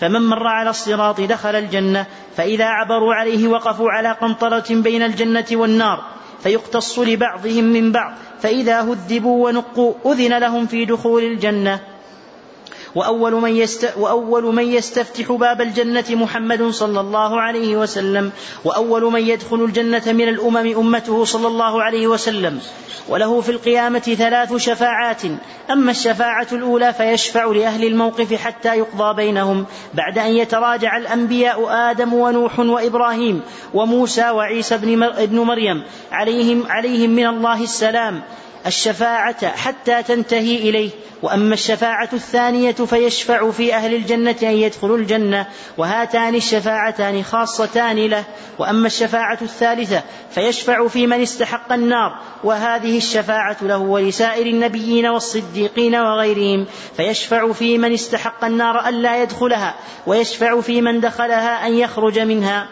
[0.00, 6.04] فمن مر على الصراط دخل الجنة فإذا عبروا عليه وقفوا على قنطرة بين الجنة والنار
[6.42, 11.80] فيقتص لبعضهم من بعض فإذا هذبوا ونقوا أذن لهم في دخول الجنة.
[12.94, 18.32] وأول من, يست وأول من يستفتح باب الجنة محمد صلى الله عليه وسلم
[18.64, 22.60] وأول من يدخل الجنة من الأمم أمته صلى الله عليه وسلم.
[23.08, 25.22] وله في القيامة ثلاث شفاعات.
[25.70, 32.58] أما الشفاعة الأولى فيشفع لأهل الموقف حتى يقضى بينهم بعد أن يتراجع الأنبياء آدم ونوح
[32.58, 33.42] وإبراهيم
[33.74, 34.78] وموسى وعيسى
[35.16, 35.82] بن مريم.
[36.12, 38.22] عليهم, عليهم من الله السلام.
[38.66, 40.90] الشفاعة حتى تنتهي إليه
[41.22, 45.46] وأما الشفاعة الثانية فيشفع في أهل الجنة أن يدخلوا الجنة
[45.78, 48.24] وهاتان الشفاعتان خاصتان له
[48.58, 56.66] وأما الشفاعة الثالثة فيشفع في من استحق النار وهذه الشفاعة له ولسائر النبيين والصديقين وغيرهم
[56.96, 59.74] فيشفع في من استحق النار ألا يدخلها
[60.06, 62.68] ويشفع في من دخلها أن يخرج منها.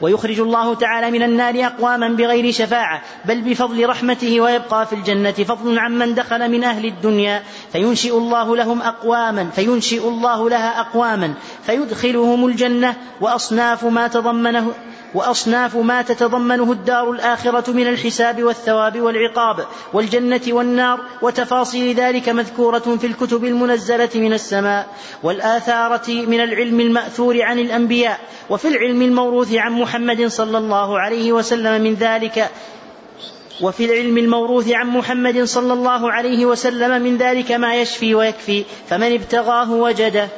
[0.00, 5.78] ويخرج الله تعالى من النار أقواما بغير شفاعة بل بفضل رحمته ويبقى في الجنة فضل
[5.78, 11.34] عمن دخل من أهل الدنيا فينشئ الله لهم أقواما فينشئ الله لها أقواما
[11.66, 14.72] فيدخلهم الجنة وأصناف ما تضمنه
[15.14, 23.06] وأصناف ما تتضمنه الدار الآخرة من الحساب والثواب والعقاب والجنة والنار وتفاصيل ذلك مذكورة في
[23.06, 24.86] الكتب المنزلة من السماء
[25.22, 28.20] والآثارة من العلم المأثور عن الأنبياء
[28.50, 32.50] وفي العلم الموروث عن محمد صلى الله عليه وسلم من ذلك
[33.60, 39.12] وفي العلم الموروث عن محمد صلى الله عليه وسلم من ذلك ما يشفي ويكفي فمن
[39.12, 40.28] ابتغاه وجده.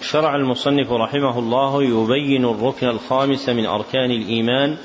[0.00, 4.76] شرع المصنف رحمه الله يبين الركن الخامس من أركان الإيمان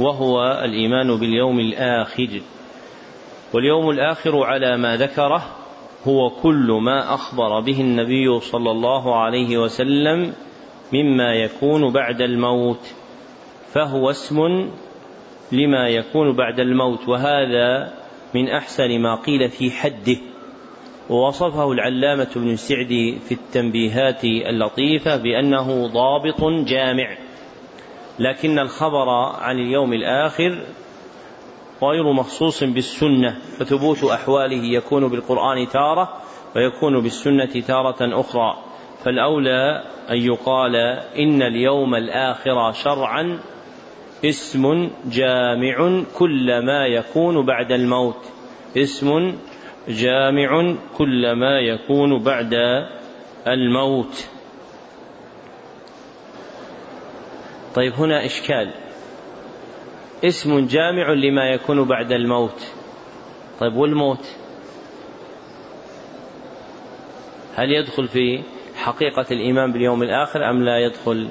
[0.00, 2.40] وهو الإيمان باليوم الآخر.
[3.54, 5.56] واليوم الآخر على ما ذكره
[6.08, 10.32] هو كل ما أخبر به النبي صلى الله عليه وسلم
[10.92, 12.94] مما يكون بعد الموت
[13.72, 14.38] فهو اسم
[15.52, 17.94] لما يكون بعد الموت وهذا
[18.34, 20.16] من أحسن ما قيل في حده.
[21.10, 27.16] ووصفه العلامة ابن سعدي في التنبيهات اللطيفة بأنه ضابط جامع.
[28.18, 29.08] لكن الخبر
[29.40, 30.58] عن اليوم الآخر
[31.82, 36.08] غير مخصوص بالسنة فثبوت أحواله يكون بالقرآن تارة
[36.56, 38.56] ويكون بالسنة تارة أخرى.
[39.04, 40.76] فالأولى أن يقال
[41.18, 43.38] إن اليوم الآخر شرعا
[44.24, 48.24] اسم جامع كل ما يكون بعد الموت.
[48.76, 49.36] اسم
[49.88, 52.54] جامع كل ما يكون بعد
[53.46, 54.28] الموت.
[57.74, 58.72] طيب هنا إشكال.
[60.24, 62.72] اسم جامع لما يكون بعد الموت.
[63.60, 64.26] طيب والموت؟
[67.56, 68.42] هل يدخل في
[68.76, 71.28] حقيقة الإيمان باليوم الآخر أم لا يدخل؟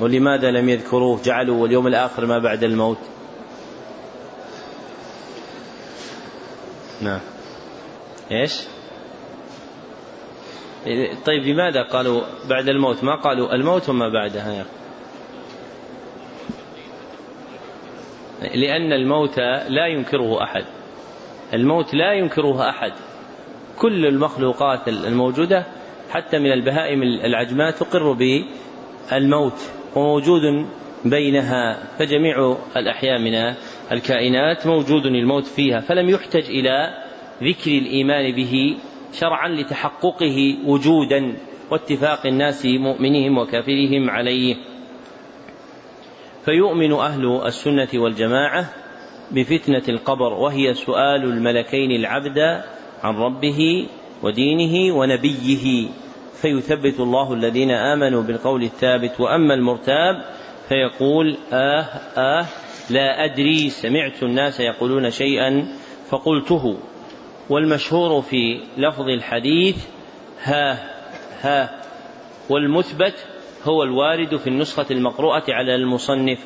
[0.00, 2.98] ولماذا لم يذكروه؟ جعلوا واليوم الآخر ما بعد الموت.
[7.06, 7.20] نعم.
[8.32, 8.62] إيش؟
[11.26, 14.66] طيب لماذا قالوا بعد الموت؟ ما قالوا الموت وما بعدها يا
[18.54, 19.38] لأن الموت
[19.68, 20.64] لا ينكره أحد.
[21.54, 22.92] الموت لا ينكره أحد.
[23.78, 25.66] كل المخلوقات الموجودة
[26.10, 30.66] حتى من البهائم العجماء تقر بالموت وموجود
[31.04, 33.54] بينها فجميع الأحياء من
[33.92, 37.04] الكائنات موجود الموت فيها فلم يحتج إلى
[37.42, 38.76] ذكر الإيمان به
[39.12, 41.36] شرعا لتحققه وجودا
[41.70, 44.56] واتفاق الناس مؤمنهم وكافرهم عليه.
[46.44, 48.72] فيؤمن أهل السنة والجماعة
[49.30, 52.38] بفتنة القبر وهي سؤال الملكين العبد
[53.02, 53.88] عن ربه
[54.22, 55.88] ودينه ونبيه.
[56.42, 60.22] فيثبت الله الذين آمنوا بالقول الثابت وأما المرتاب
[60.68, 61.84] فيقول آه
[62.16, 62.46] آه
[62.90, 65.68] لا أدري سمعت الناس يقولون شيئا
[66.08, 66.78] فقلته.
[67.50, 69.86] والمشهور في لفظ الحديث
[70.42, 70.90] ها
[71.40, 71.82] ها
[72.50, 73.26] والمثبت
[73.64, 76.38] هو الوارد في النسخة المقروءة على المصنف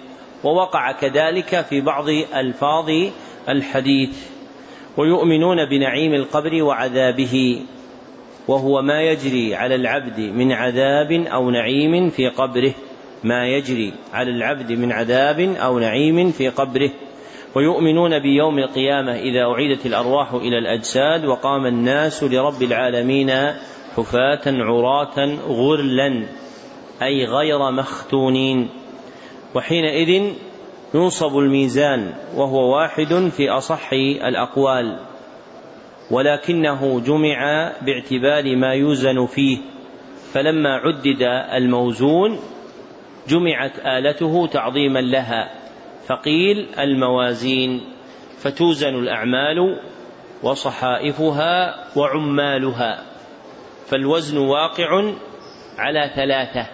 [0.44, 2.90] ووقع كذلك في بعض ألفاظ
[3.48, 4.30] الحديث.
[4.96, 7.62] ويؤمنون بنعيم القبر وعذابه
[8.48, 12.74] وهو ما يجري على العبد من عذاب أو نعيم في قبره.
[13.24, 16.90] ما يجري على العبد من عذاب أو نعيم في قبره.
[17.54, 23.30] ويؤمنون بيوم القيامة إذا أعيدت الأرواح إلى الأجساد وقام الناس لرب العالمين
[23.96, 26.26] حفاة عراة غرلا
[27.02, 28.68] أي غير مختونين.
[29.54, 30.32] وحينئذ
[30.94, 33.92] ينصب الميزان وهو واحد في أصح
[34.28, 34.98] الأقوال.
[36.10, 39.58] ولكنه جمع باعتبار ما يوزن فيه.
[40.32, 41.22] فلما عدد
[41.54, 42.38] الموزون
[43.28, 45.54] جمعت آلته تعظيما لها.
[46.06, 47.80] فقيل الموازين
[48.38, 49.80] فتوزن الأعمال
[50.42, 53.04] وصحائفها وعمالها.
[53.86, 55.12] فالوزن واقع
[55.78, 56.66] على ثلاثة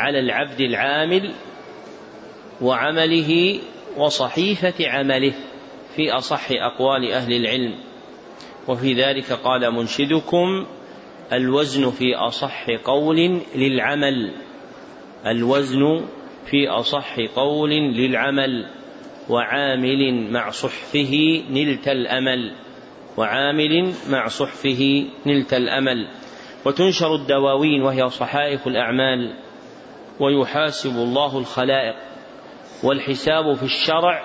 [0.00, 1.32] على العبد العامل
[2.60, 3.60] وعمله
[3.96, 5.34] وصحيفة عمله
[5.96, 7.74] في أصح أقوال أهل العلم.
[8.68, 10.66] وفي ذلك قال منشدكم
[11.32, 14.45] الوزن في أصح قول للعمل.
[15.26, 16.04] الوزن
[16.46, 18.66] في أصح قول للعمل
[19.28, 22.52] وعامل مع صحفه نلت الأمل
[23.16, 26.08] وعامل مع صحفه نلت الأمل
[26.66, 29.34] وتنشر الدواوين وهي صحائف الأعمال
[30.20, 31.96] ويحاسب الله الخلائق
[32.84, 34.22] والحساب في الشرع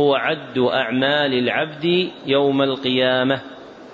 [0.00, 3.40] هو عد أعمال العبد يوم القيامة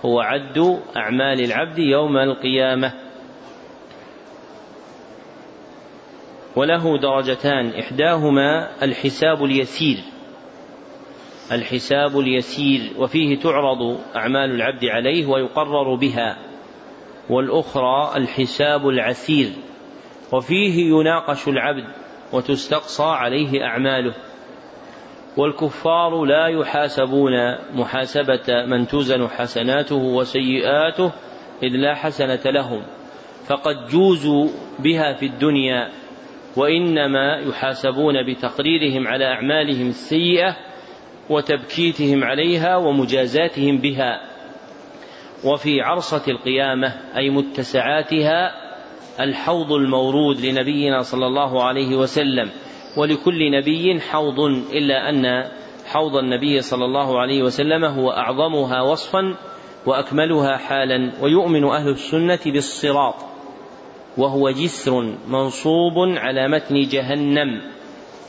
[0.04, 2.92] هو عد أعمال العبد يوم القيامة
[6.56, 7.66] وله درجتان.
[7.66, 9.98] إحداهما الحساب اليسير.
[11.52, 12.80] الحساب اليسير.
[12.98, 16.36] وفيه تعرض أعمال العبد عليه ويقرر بها.
[17.30, 19.52] والأخرى الحساب العسير.
[20.32, 21.84] وفيه يناقش العبد
[22.32, 24.14] وتستقصى عليه أعماله.
[25.36, 27.32] والكفار لا يحاسبون
[27.74, 31.12] محاسبة من توزن حسناته وسيئاته
[31.62, 32.82] إذ لا حسنة لهم.
[33.46, 34.48] فقد جوزوا
[34.78, 36.05] بها في الدنيا
[36.56, 40.56] وإنما يحاسبون بتقريرهم على أعمالهم السيئة
[41.30, 44.20] وتبكيتهم عليها ومجازاتهم بها.
[45.44, 48.66] وفي عرصة القيامة أي متسعاتها
[49.20, 52.50] الحوض المورود لنبينا صلى الله عليه وسلم
[52.96, 54.40] ولكل نبي حوض
[54.72, 55.50] إلا أن
[55.86, 59.36] حوض النبي صلى الله عليه وسلم هو أعظمها وصفا
[59.86, 63.35] وأكملها حالا ويؤمن أهل السنة بالصراط.
[64.16, 67.60] وهو جسر منصوب على متن جهنم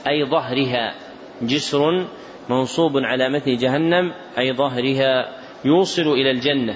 [0.08, 0.94] أي ظهرها.
[1.42, 2.06] جسر
[2.50, 5.38] منصوب على متن جهنم أي ظهرها.
[5.66, 6.76] يوصل إلى الجنة.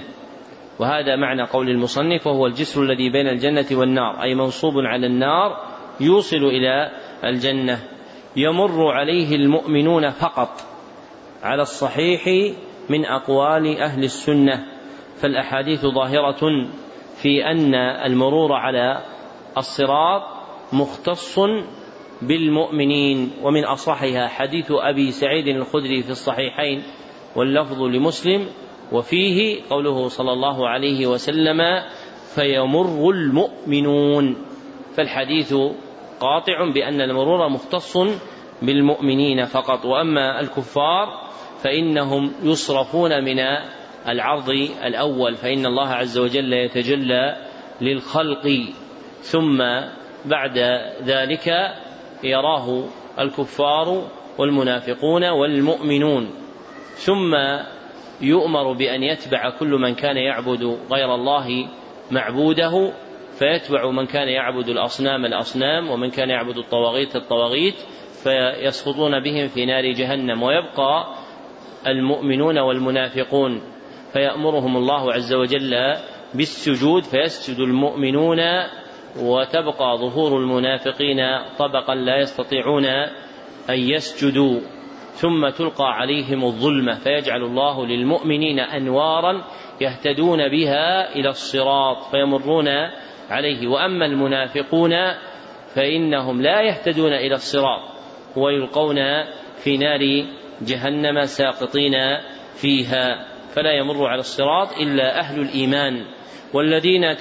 [0.78, 5.66] وهذا معنى قول المصنف وهو الجسر الذي بين الجنة والنار أي منصوب على النار
[6.00, 6.90] يوصل إلى
[7.24, 7.78] الجنة.
[8.36, 10.50] يمر عليه المؤمنون فقط
[11.42, 12.54] على الصحيح
[12.88, 14.66] من أقوال أهل السنة.
[15.16, 16.66] فالأحاديث ظاهرة.
[17.22, 19.04] في أن المرور على
[19.58, 20.22] الصراط
[20.72, 21.38] مختص
[22.22, 26.82] بالمؤمنين ومن أصحها حديث أبي سعيد الخدري في الصحيحين
[27.36, 28.46] واللفظ لمسلم
[28.92, 31.60] وفيه قوله صلى الله عليه وسلم
[32.34, 34.36] فيمر المؤمنون
[34.96, 35.54] فالحديث
[36.20, 37.98] قاطع بأن المرور مختص
[38.62, 41.08] بالمؤمنين فقط وأما الكفار
[41.64, 43.38] فإنهم يصرفون من
[44.08, 44.50] العرض
[44.84, 47.36] الأول فإن الله عز وجل يتجلى
[47.80, 48.48] للخلق
[49.20, 49.58] ثم
[50.24, 50.58] بعد
[51.02, 51.72] ذلك
[52.24, 52.84] يراه
[53.18, 56.30] الكفار والمنافقون والمؤمنون
[56.94, 57.34] ثم
[58.20, 61.68] يؤمر بأن يتبع كل من كان يعبد غير الله
[62.10, 62.92] معبوده
[63.38, 67.74] فيتبع من كان يعبد الأصنام الأصنام ومن كان يعبد الطواغيت الطواغيت
[68.22, 71.14] فيسقطون بهم في نار جهنم ويبقى
[71.86, 73.62] المؤمنون والمنافقون.
[74.12, 75.74] فيأمرهم الله عز وجل
[76.34, 78.38] بالسجود فيسجد المؤمنون
[79.20, 81.18] وتبقى ظهور المنافقين
[81.58, 82.84] طبقا لا يستطيعون
[83.70, 84.60] أن يسجدوا.
[85.12, 89.44] ثم تلقى عليهم الظلمة فيجعل الله للمؤمنين أنوارا
[89.80, 92.68] يهتدون بها إلى الصراط فيمرون
[93.30, 93.68] عليه.
[93.68, 94.92] وأما المنافقون
[95.74, 97.80] فإنهم لا يهتدون إلى الصراط
[98.36, 98.96] ويلقون
[99.64, 100.00] في نار
[100.62, 101.92] جهنم ساقطين
[102.54, 103.31] فيها.
[103.54, 106.04] فلا يمر على الصراط إلا أهل الإيمان
[106.54, 107.16] والذين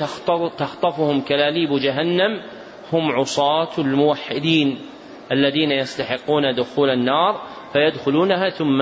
[0.58, 2.42] تخطفهم كلاليب جهنم
[2.94, 4.78] هم عصاة الموحدين
[5.32, 7.42] الذين يستحقون دخول النار
[7.74, 8.82] فيدخلونها ثم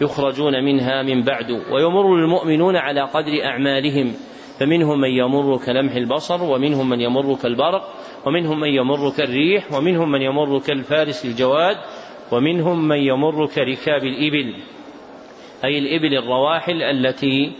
[0.00, 4.14] يخرجون منها من بعد ويمر المؤمنون على قدر أعمالهم
[4.60, 7.82] فمنهم من يمر كلمح البصر ومنهم من يمر كالبرق
[8.26, 11.76] ومنهم من يمر كالريح ومنهم من يمر كالفارس الجواد
[12.32, 14.54] ومنهم من يمر كركاب الإبل
[15.64, 17.52] أي الإبل الرواحل التي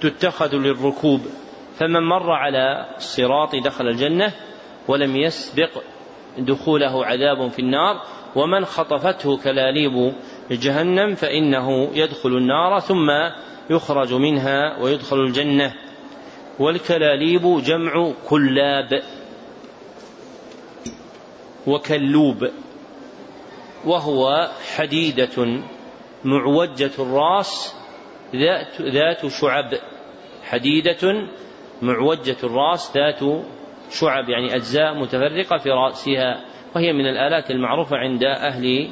[0.00, 1.20] تتخذ للركوب.
[1.78, 4.32] فمن مر على الصراط دخل الجنة
[4.88, 5.70] ولم يسبق
[6.38, 8.02] دخوله عذاب في النار
[8.36, 10.12] ومن خطفته كلاليب
[10.50, 13.10] جهنم فإنه يدخل النار ثم
[13.70, 15.74] يخرج منها ويدخل الجنة.
[16.58, 19.02] والكلاليب جمع كلاب
[21.66, 22.48] وكلوب
[23.84, 25.62] وهو حديدة
[26.24, 27.74] معوجة الراس
[28.36, 29.70] ذات ذات شعب.
[30.42, 31.28] حديدة
[31.82, 33.20] معوجة الراس ذات
[33.90, 36.44] شعب يعني أجزاء متفرقة في رأسها
[36.76, 38.88] وهي من الآلات المعروفة عند أهل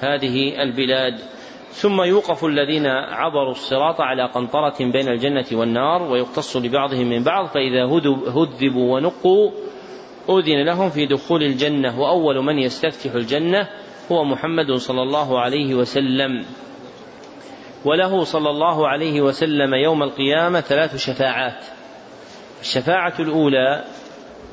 [0.00, 1.20] هذه البلاد.
[1.70, 7.84] ثم يوقف الذين عبروا الصراط على قنطرة بين الجنة والنار ويقتص لبعضهم من بعض فإذا
[8.28, 9.50] هذبوا ونقوا
[10.28, 13.68] أذن لهم في دخول الجنة وأول من يستفتح الجنة
[14.12, 16.44] هو محمد صلى الله عليه وسلم.
[17.84, 21.64] وله صلى الله عليه وسلم يوم القيامة ثلاث شفاعات.
[22.60, 23.84] الشفاعة الأولى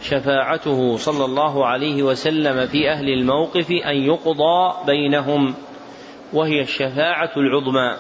[0.02, 5.56] شفاعته صلى الله عليه وسلم في أهل الموقف أن يقضى بينهم
[6.34, 7.98] وهي الشفاعة العظمى.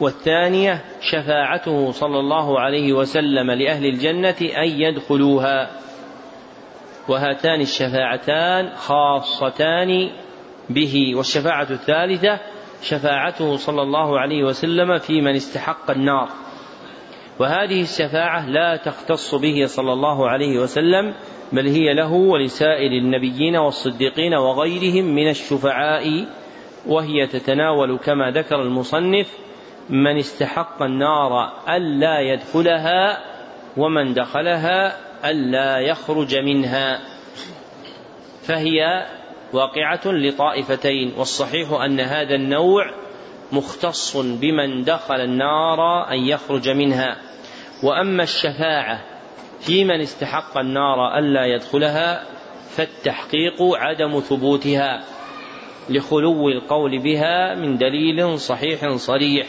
[0.00, 5.70] والثانية شفاعته صلى الله عليه وسلم لأهل الجنة أن يدخلوها.
[7.08, 10.10] وهاتان الشفاعتان خاصتان
[10.70, 12.40] به والشفاعة الثالثة
[12.82, 16.28] شفاعته صلى الله عليه وسلم في من استحق النار.
[17.38, 21.14] وهذه الشفاعة لا تختص به صلى الله عليه وسلم
[21.52, 26.26] بل هي له ولسائر النبيين والصديقين وغيرهم من الشفعاء
[26.86, 29.38] وهي تتناول كما ذكر المصنف
[29.90, 33.18] من استحق النار ألا يدخلها
[33.76, 34.96] ومن دخلها
[35.30, 37.00] ألا يخرج منها.
[38.42, 39.06] فهي
[39.52, 42.90] واقعة لطائفتين والصحيح أن هذا النوع
[43.52, 47.16] مختص بمن دخل النار أن يخرج منها.
[47.82, 49.04] وأما الشفاعة
[49.60, 52.22] في من استحق النار ألا يدخلها
[52.70, 55.04] فالتحقيق عدم ثبوتها
[55.88, 59.46] لخلو القول بها من دليل صحيح صريح.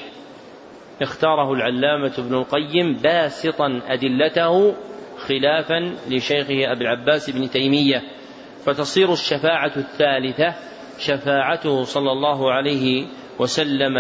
[1.02, 4.76] اختاره العلامة ابن القيم باسطا أدلته
[5.18, 8.19] خلافا لشيخه أبي العباس بن تيمية.
[8.66, 10.54] فتصير الشفاعة الثالثة
[11.00, 13.06] شفاعته صلى الله عليه
[13.40, 13.98] وسلم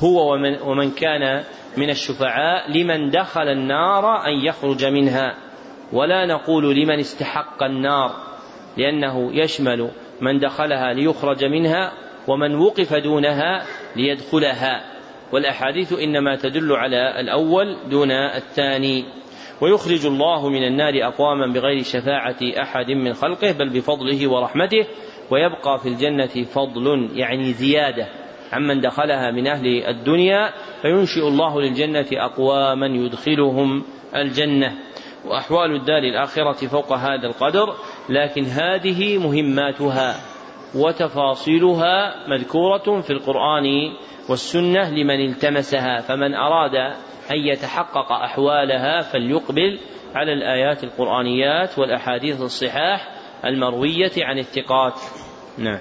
[0.00, 1.44] هو ومن, ومن كان
[1.76, 5.34] من الشفعاء لمن دخل النار أن يخرج منها.
[5.92, 8.10] ولا نقول لمن استحق النار
[8.76, 9.90] لأنه يشمل
[10.20, 11.92] من دخلها ليخرج منها
[12.28, 13.62] ومن وقف دونها
[13.96, 14.84] ليدخلها.
[15.32, 19.04] والأحاديث إنما تدل على الأول دون الثاني.
[19.60, 24.86] ويخرج الله من النار أقواما بغير شفاعة أحد من خلقه بل بفضله ورحمته
[25.30, 28.08] ويبقى في الجنة فضل يعني زيادة.
[28.52, 30.50] عمن دخلها من أهل الدنيا
[30.82, 33.84] فينشئ الله للجنة أقواما يدخلهم
[34.16, 34.72] الجنة.
[35.24, 37.74] وأحوال الدار الآخرة فوق هذا القدر
[38.08, 40.14] لكن هذه مهماتها
[40.74, 43.64] وتفاصيلها مذكورة في القرآن
[44.30, 46.00] والسنة لمن التمسها.
[46.00, 46.94] فمن أراد
[47.30, 49.78] أن يتحقق أحوالها فليقبل
[50.14, 53.08] على الآيات القرآنيات والأحاديث الصحاح
[53.44, 54.94] المروية عن الثقات.
[55.58, 55.78] نعم.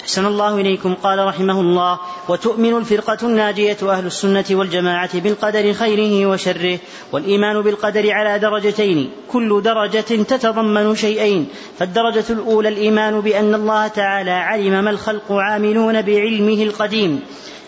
[0.00, 0.94] أحسن الله إليكم.
[0.94, 6.78] قال رحمه الله وتؤمن الفرقة الناجية أهل السنة والجماعة بالقدر خيره وشره
[7.12, 14.84] والإيمان بالقدر على درجتين كل درجة تتضمن شيئين فالدرجة الأولى الإيمان بأن الله تعالى علم
[14.84, 17.20] ما الخلق عاملون بعلمه القديم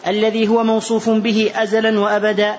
[0.07, 2.57] الذي هو موصوف به أزلا وأبدا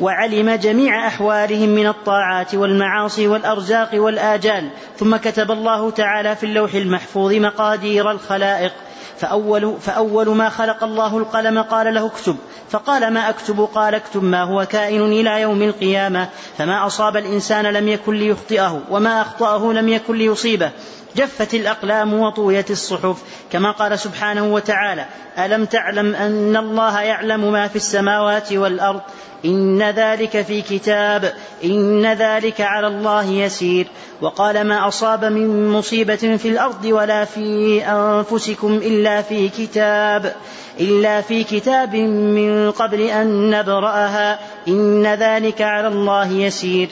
[0.00, 7.32] وعلم جميع أحوالهم من الطاعات والمعاصي والأرزاق والآجال ثم كتب الله تعالى في اللوح المحفوظ
[7.32, 8.72] مقادير الخلائق.
[9.18, 12.36] فأول, فأول ما خلق الله القلم قال له اكتب.
[12.70, 16.28] فقال ما أكتب؟ قال اكتب ما هو كائن إلى يوم القيامة.
[16.58, 20.70] فما أصاب الإنسان لم يكن ليخطئه وما أخطأه لم يكن ليصيبه.
[21.16, 23.22] جفت الأقلام وطويت الصحف.
[23.52, 25.06] كما قال سبحانه وتعالى
[25.38, 29.00] ألم تعلم أن الله يعلم ما في السماوات والأرض؟
[29.44, 31.32] إن ذلك في كتاب
[31.64, 33.86] إن ذلك على الله يسير.
[34.20, 40.34] وقال ما أصاب من مصيبة في الأرض ولا في أنفسكم إلا في كتاب
[40.80, 44.38] إلا في كتاب من قبل أن نبرأها.
[44.68, 46.88] إن ذلك على الله يسير.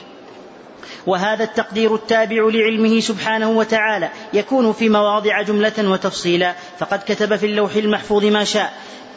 [1.06, 6.54] وهذا التقدير التابع لعلمه سبحانه وتعالى يكون في مواضع جملة وتفصيلا.
[6.78, 8.72] فقد كتب في اللوح المحفوظ ما شاء.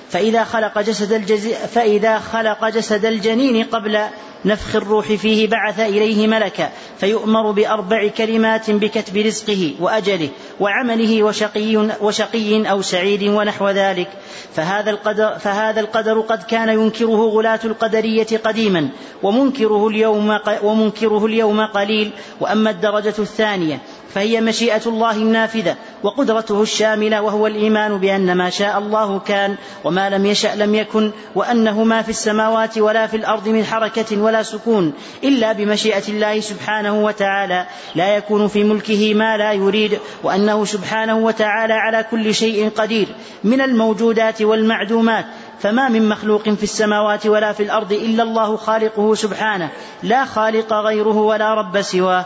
[0.10, 1.48] فإذا خلق جسد الجز...
[1.48, 4.00] فإذا خلق جسد الجنين قبل
[4.46, 10.30] نفخ الروح فيه بعث إليه ملكا فيؤمر بأربع كلمات بكتب رزقه وأجله
[10.60, 14.08] وعمله وشقي, وشقي أو سعيد ونحو ذلك.
[14.56, 18.90] فهذا القدر, فهذا القدر قد كان ينكره غلاة القدرية قديما
[19.24, 22.12] ومنكره اليوم, ومنكره اليوم قليل.
[22.40, 23.82] وأما الدرجة الثانية
[24.14, 30.26] فهي مشيئة الله النافذة وقدرته الشاملة وهو الإيمان بأن ما شاء الله كان وما لم
[30.26, 34.94] يشأ لم يكن وأنه ما في السماوات ولا في الأرض من حركة ولا سكون
[35.24, 37.66] إلا بمشيئة الله سبحانه وتعالى.
[37.96, 43.08] لا يكون في ملكه ما لا يريد وأنه سبحانه وتعالى على كل شيء قدير.
[43.44, 45.26] من الموجودات والمعدومات
[45.60, 49.70] فما من مخلوق في السماوات ولا في الأرض إلا الله خالقه سبحانه.
[50.04, 52.26] لا خالق غيره ولا رب سواه.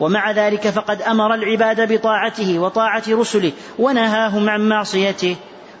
[0.00, 5.36] ومع ذلك فقد أمر العباد بطاعته وطاعة رسله ونهاهم عن معصيته.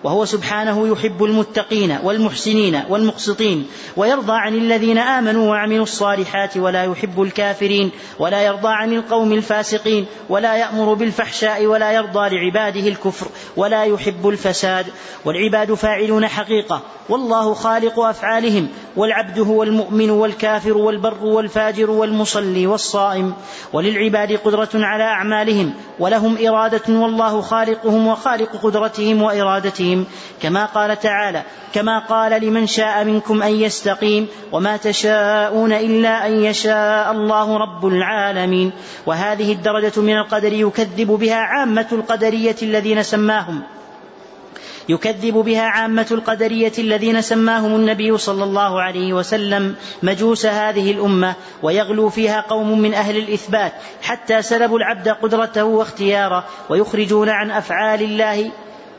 [0.06, 7.90] وهو سبحانه يحب المتقين والمحسنين والمقسطين ويرضى عن الذين آمنوا وعملوا الصالحات ولا يحب الكافرين
[8.18, 13.26] ولا يرضى عن القوم الفاسقين ولا يأمر بالفحشاء ولا يرضى لعباده الكفر
[13.56, 14.86] ولا يحب الفساد
[15.24, 23.34] والعباد فاعلون حقيقة والله خالق أفعالهم والعبد هو المؤمن والكافر والبر والفاجر والمصلي والصائم
[23.72, 29.22] وللعباد قدرة على أعمالهم ولهم إرادة والله خالقهم وخالق قدرتهم
[29.96, 31.42] وارادتهم كما قال تعالى
[31.74, 38.72] كما قال لمن شاء منكم أن يستقيم وما تشاءون إلا أن يشاء الله رب العالمين.
[39.06, 43.62] وهذه الدرجة من القدر يكذب بها عامة القدرية الذين سماهم.
[44.88, 52.08] يكذب بها عامة القدرية الذين سماهم النبي صلى الله عليه وسلم مجوس هذه الأمة ويغلو
[52.08, 53.72] فيها قوم من أهل الإثبات
[54.02, 58.50] حتى سلبوا العبد قدرته واختياره ويخرجون عن أفعال الله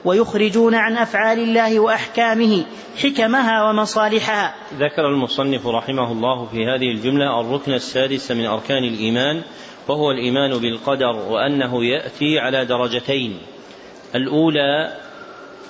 [0.07, 2.65] ويخرجون عن أفعال الله وأحكامه
[3.03, 4.55] حكمها ومصالحها.
[4.73, 9.41] ذكر المصنف رحمه الله في هذه الجملة الركن السادس من أركان الإيمان
[9.87, 13.37] وهو الإيمان بالقدر وأنه يأتي على درجتين.
[14.15, 14.97] الأولى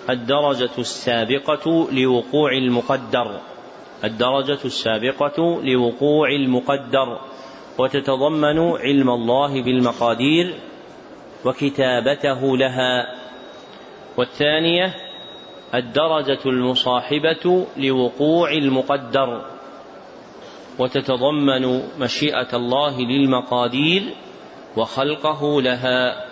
[0.09, 3.39] الدرجة السابقة لوقوع المقدر.
[4.03, 7.19] الدرجة السابقة لوقوع المقدر.
[7.77, 10.55] وتتضمن علم الله بالمقادير
[11.45, 13.26] وكتابته لها.
[14.17, 14.95] والثانية
[15.75, 19.45] الدرجة المصاحبة لوقوع المقدر
[20.79, 24.03] وتتضمن مشيئة الله للمقادير
[24.77, 26.25] وخلقه لها.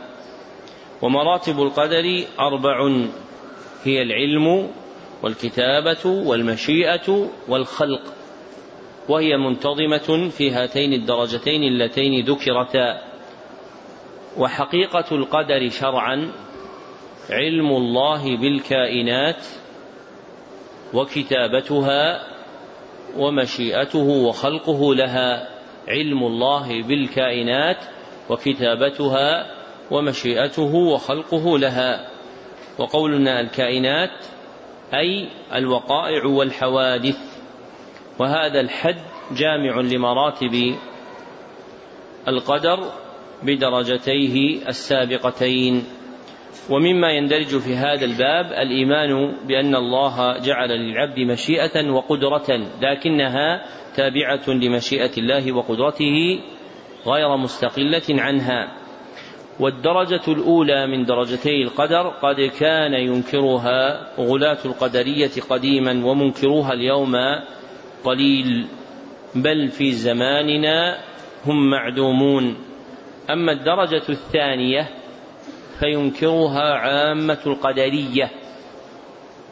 [1.02, 3.06] ومراتب القدر أربع
[3.84, 4.70] هي العلم
[5.24, 8.02] والكتابة والمشيئة والخلق
[9.10, 13.02] وهي منتظمة في هاتين الدرجتين اللتين ذكرتا.
[14.38, 16.32] وحقيقة القدر شرعا
[17.30, 19.46] علم الله بالكائنات
[20.94, 22.22] وكتابتها
[23.18, 25.50] ومشيئته وخلقه لها.
[25.88, 27.78] علم الله بالكائنات
[28.30, 29.52] وكتابتها
[29.92, 32.10] ومشيئته وخلقه لها.
[32.78, 34.26] وقولنا الكائنات
[34.94, 37.18] أي الوقائع والحوادث.
[38.20, 39.02] وهذا الحد
[39.32, 40.76] جامع لمراتب
[42.28, 42.92] القدر
[43.44, 45.84] بدرجتيه السابقتين.
[46.70, 55.12] ومما يندرج في هذا الباب الإيمان بأن الله جعل للعبد مشيئة وقدرة لكنها تابعة لمشيئة
[55.18, 56.40] الله وقدرته
[57.08, 58.72] غير مستقلة عنها.
[59.60, 67.16] والدرجة الأولى من درجتي القدر قد كان ينكرها غلاة القدرية قديما ومنكروها اليوم
[68.04, 68.68] قليل
[69.36, 70.98] بل في زماننا
[71.46, 72.56] هم معدومون.
[73.30, 74.90] أما الدرجة الثانية
[75.80, 78.32] فينكرها عامة القدرية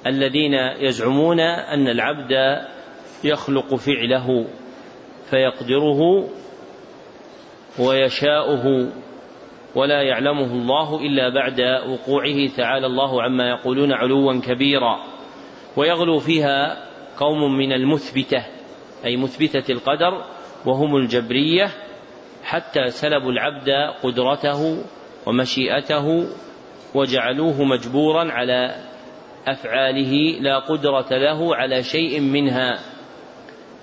[0.07, 2.61] الذين يزعمون أن العبد
[3.23, 4.45] يخلق فعله
[5.29, 6.29] فيقدره
[7.79, 8.91] ويشاؤه
[9.75, 15.03] ولا يعلمه الله إلا بعد وقوعه تعالى الله عما يقولون علوا كبيرا.
[15.77, 18.45] ويغلو فيها قوم من المثبتة
[19.05, 20.25] أي مثبتة القدر
[20.65, 21.69] وهم الجبرية
[22.43, 23.69] حتى سلبوا العبد
[24.03, 24.83] قدرته
[25.25, 26.27] ومشيئته
[26.95, 28.75] وجعلوه مجبورا على
[29.47, 32.79] أفعاله لا قدرة له على شيء منها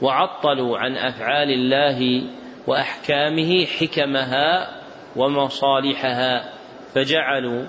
[0.02, 2.22] وعطلوا عن أفعال الله
[2.66, 4.80] وأحكامه حكمها
[5.16, 6.52] ومصالحها
[6.94, 7.66] فجعلوا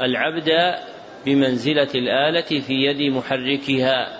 [0.00, 0.74] العبد
[1.26, 4.18] بمنزلة الآلة في يد محركها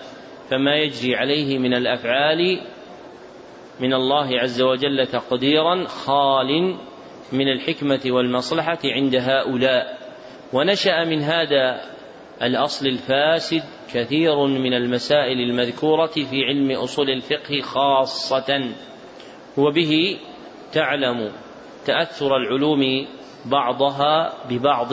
[0.50, 2.60] فما يجري عليه من الأفعال
[3.80, 6.78] من الله عز وجل تقديرا خال
[7.32, 9.98] من الحكمة والمصلحة عند هؤلاء.
[10.52, 11.80] ونشأ من هذا
[12.42, 13.62] الأصل الفاسد
[13.94, 18.74] كثير من المسائل المذكورة في علم أصول الفقه خاصة.
[19.56, 20.18] وبه
[20.72, 21.32] تعلم
[21.86, 23.06] تأثر العلوم
[23.44, 24.92] بعضها ببعض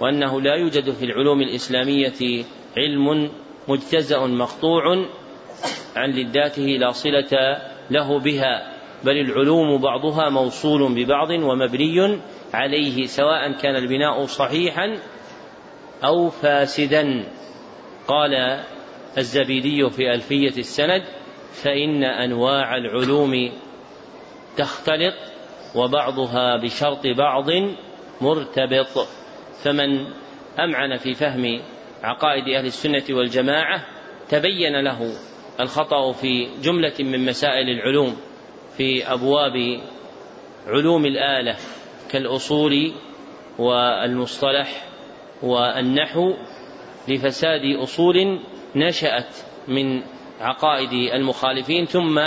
[0.00, 2.44] وأنه لا يوجد في العلوم الإسلامية
[2.76, 3.30] علم
[3.68, 5.06] مجتزأ مقطوع
[5.96, 7.58] عن لذاته لا صلة
[7.90, 8.71] له بها.
[9.04, 12.20] بل العلوم بعضها موصول ببعض ومبني
[12.54, 14.98] عليه سواء كان البناء صحيحا
[16.04, 17.24] أو فاسدا.
[18.08, 18.60] قال
[19.18, 21.02] الزبيدي في ألفية السند
[21.52, 23.52] فإن أنواع العلوم
[24.56, 25.14] تختلط
[25.74, 27.46] وبعضها بشرط بعض
[28.20, 29.08] مرتبط.
[29.64, 30.06] فمن
[30.58, 31.60] أمعن في فهم
[32.02, 33.86] عقائد أهل السنة والجماعة
[34.28, 35.12] تبين له
[35.60, 38.16] الخطأ في جملة من مسائل العلوم.
[38.76, 39.80] في أبواب
[40.66, 41.56] علوم الآلة
[42.10, 42.92] كالأصول
[43.58, 44.84] والمصطلح
[45.42, 46.34] والنحو
[47.08, 48.40] لفساد أصول
[48.76, 49.36] نشأت
[49.68, 50.02] من
[50.40, 52.20] عقائد المخالفين ثم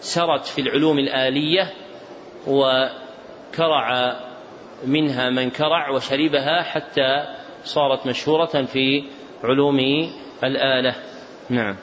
[0.00, 1.72] سرت في العلوم الآلية
[2.46, 4.16] وكرع
[4.86, 7.34] منها من كرع وشربها حتى
[7.64, 9.04] صارت مشهورة في
[9.44, 9.78] علوم
[10.44, 10.94] الآلة.
[11.50, 11.76] نعم.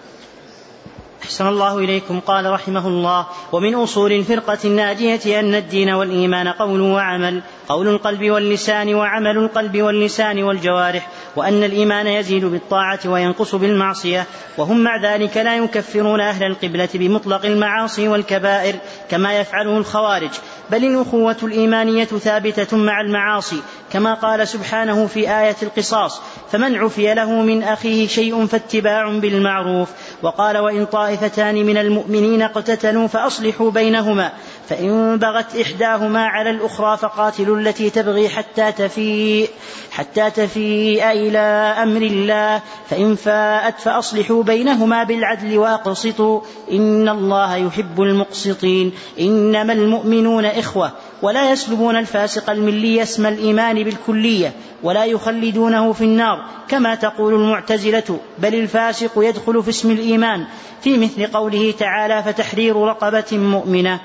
[1.24, 7.42] أحسن الله إليكم قال رحمه الله ومن أصول الفرقة الناجية أن الدين والإيمان قول وعمل
[7.70, 14.26] قول القلب واللسان وعمل القلب واللسان والجوارح وأن الإيمان يزيد بالطاعة وينقص بالمعصية
[14.58, 18.76] وهم مع ذلك لا يكفرون أهل القبلة بمطلق المعاصي والكبائر
[19.12, 20.32] كما يفعله الخوارج
[20.70, 23.62] بل الأخوة الإيمانية ثابتة مع المعاصي
[23.94, 26.22] كما قال سبحانه في آية القصاص
[26.52, 29.90] فمن عفي له من أخيه شيء فاتباع بالمعروف
[30.24, 34.32] وقال وإن طائفتان من المؤمنين اقتتلوا فأصلحوا بينهما
[34.70, 39.50] فإن بغت إحداهما على الأخرى فقاتلوا التي تبغي حتى تفيء
[39.92, 41.40] حتى تفيء إلى
[41.84, 46.42] أمر الله فإن فاءت فأصلحوا بينهما بالعدل وأقسطوا.
[46.72, 48.92] إن الله يحب المقسطين.
[49.20, 50.92] إنما المؤمنون إخوة.
[51.22, 54.54] ولا يسلبون الفاسق الملي اسم الإيمان بالكلية
[54.84, 60.46] ولا يخلدونه في النار كما تقول المعتزلة بل الفاسق يدخل في اسم الإيمان.
[60.82, 64.00] في مثل قوله تعالى فتحرير رقبة مؤمنة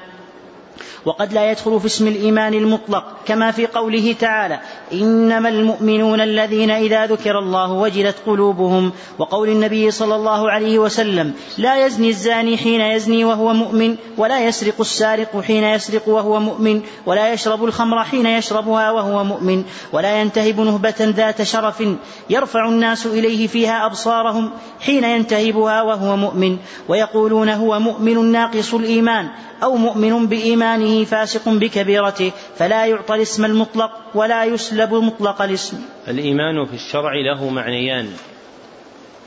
[1.05, 4.61] وقد لا يدخل في اسم الإيمان المطلق كما في قوله تعالى
[4.93, 11.87] إنما المؤمنون الذين إذا ذكر الله وجلت قلوبهم وقول النبي صلى الله عليه وسلم لا
[11.87, 17.65] يزني الزاني حين يزني وهو مؤمن ولا يسرق السارق حين يسرق وهو مؤمن ولا يشرب
[17.65, 21.83] الخمر حين يشربها وهو مؤمن ولا ينتهب نهبة ذات شرف
[22.31, 26.57] يرفع الناس إليه فيها أبصارهم حين ينتهبها وهو مؤمن
[26.89, 29.29] ويقولون هو مؤمن ناقص الإيمان
[29.63, 35.76] أو مؤمن بإيمانه فاسق بكبيرته فلا يعطى الاسم المطلق ولا يسلب مطلق الاسم.
[36.09, 38.09] الإيمان في الشرع له معنيان.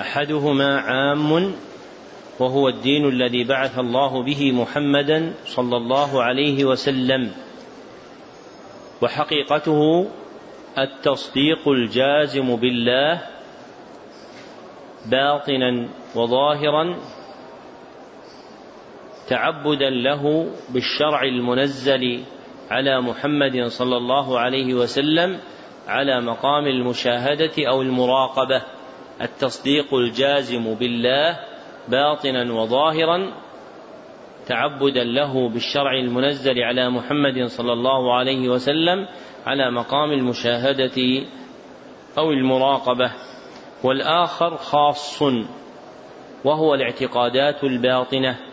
[0.02, 1.54] أحدهما عام
[2.40, 7.32] وهو الدين الذي بعث الله به محمدا صلى الله عليه وسلم.
[9.02, 10.08] وحقيقته
[10.78, 13.22] التصديق الجازم بالله
[15.06, 16.96] باطنا وظاهرا
[19.32, 22.24] تعبدا له بالشرع المنزل
[22.72, 25.40] على محمد صلى الله عليه وسلم
[25.88, 28.62] على مقام المشاهدة أو المراقبة
[29.22, 31.40] التصديق الجازم بالله
[31.88, 33.34] باطنا وظاهرا
[34.48, 39.08] تعبدا له بالشرع المنزل على محمد صلى الله عليه وسلم
[39.46, 41.26] على مقام المشاهدة
[42.18, 43.12] أو المراقبة
[43.84, 45.22] والآخر خاص
[46.46, 48.51] وهو الاعتقادات الباطنة.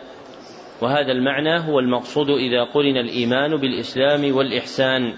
[0.81, 5.13] وهذا المعنى هو المقصود إذا قرن الإيمان بالإسلام والإحسان.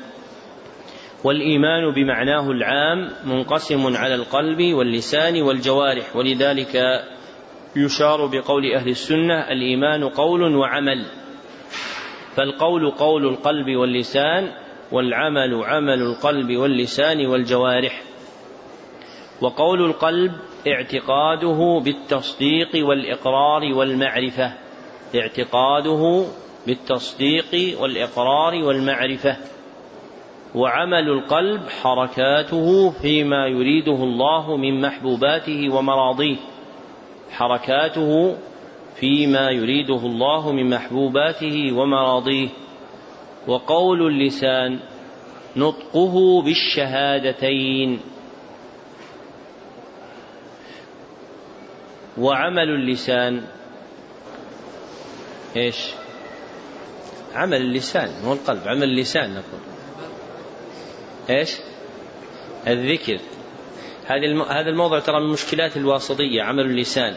[1.23, 7.03] والإيمان بمعناه العام منقسم على القلب واللسان والجوارح ولذلك
[7.75, 11.05] يشار بقول أهل السنة الإيمان قول وعمل.
[12.35, 14.51] فالقول قول القلب واللسان
[14.91, 18.01] والعمل عمل القلب واللسان والجوارح.
[19.41, 20.31] وقول القلب
[20.67, 24.60] اعتقاده بالتصديق والإقرار والمعرفة.
[25.15, 26.25] اعتقاده
[26.67, 29.37] بالتصديق والإقرار والمعرفة.
[30.55, 36.37] وعمل القلب حركاته فيما يريده الله من محبوباته ومراضيه.
[37.31, 38.37] حركاته
[38.95, 42.49] فيما يريده الله من محبوباته ومراضيه.
[43.47, 44.79] وقول اللسان
[45.55, 47.99] نطقه بالشهادتين.
[52.17, 53.41] وعمل اللسان
[55.55, 55.77] إيش؟
[57.33, 59.61] عمل اللسان مو القلب عمل اللسان نقول.
[61.29, 61.49] إيش؟
[62.67, 63.19] الذكر.
[64.05, 67.15] هذه هذا الموضوع ترى من مشكلات الواسطية عمل اللسان.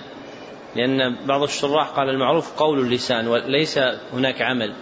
[0.77, 3.79] لأن بعض الشراح قال المعروف قول اللسان وليس
[4.13, 4.75] هناك عمل.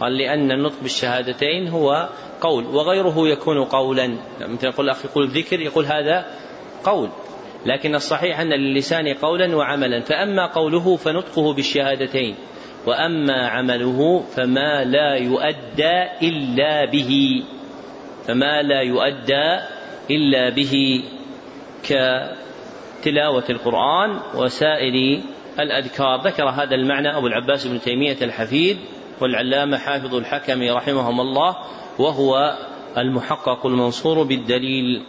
[0.00, 2.08] قال لأن النطق بالشهادتين هو
[2.40, 4.18] قول وغيره يكون قولا.
[4.40, 6.26] مثل يقول الأخ يقول ذكر يقول هذا
[6.84, 7.08] قول.
[7.66, 10.00] لكن الصحيح أن للسان قولا وعملا.
[10.00, 12.36] فأما قوله فنطقه بالشهادتين.
[12.88, 17.42] وأما عمله فما لا يؤدى إلا به
[18.26, 19.58] فما لا يؤدى
[20.10, 21.02] إلا به
[21.84, 25.20] كتلاوة القرآن وسائر
[25.60, 26.20] الأذكار.
[26.24, 28.76] ذكر هذا المعنى أبو العباس بن تيمية الحفيد
[29.20, 31.56] والعلامة حافظ الحكم رحمهم الله
[31.98, 32.56] وهو
[32.98, 35.02] المحقق المنصور بالدليل.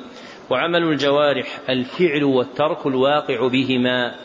[0.49, 4.15] وعمل الجوارح الفعل والترك الواقع بهما.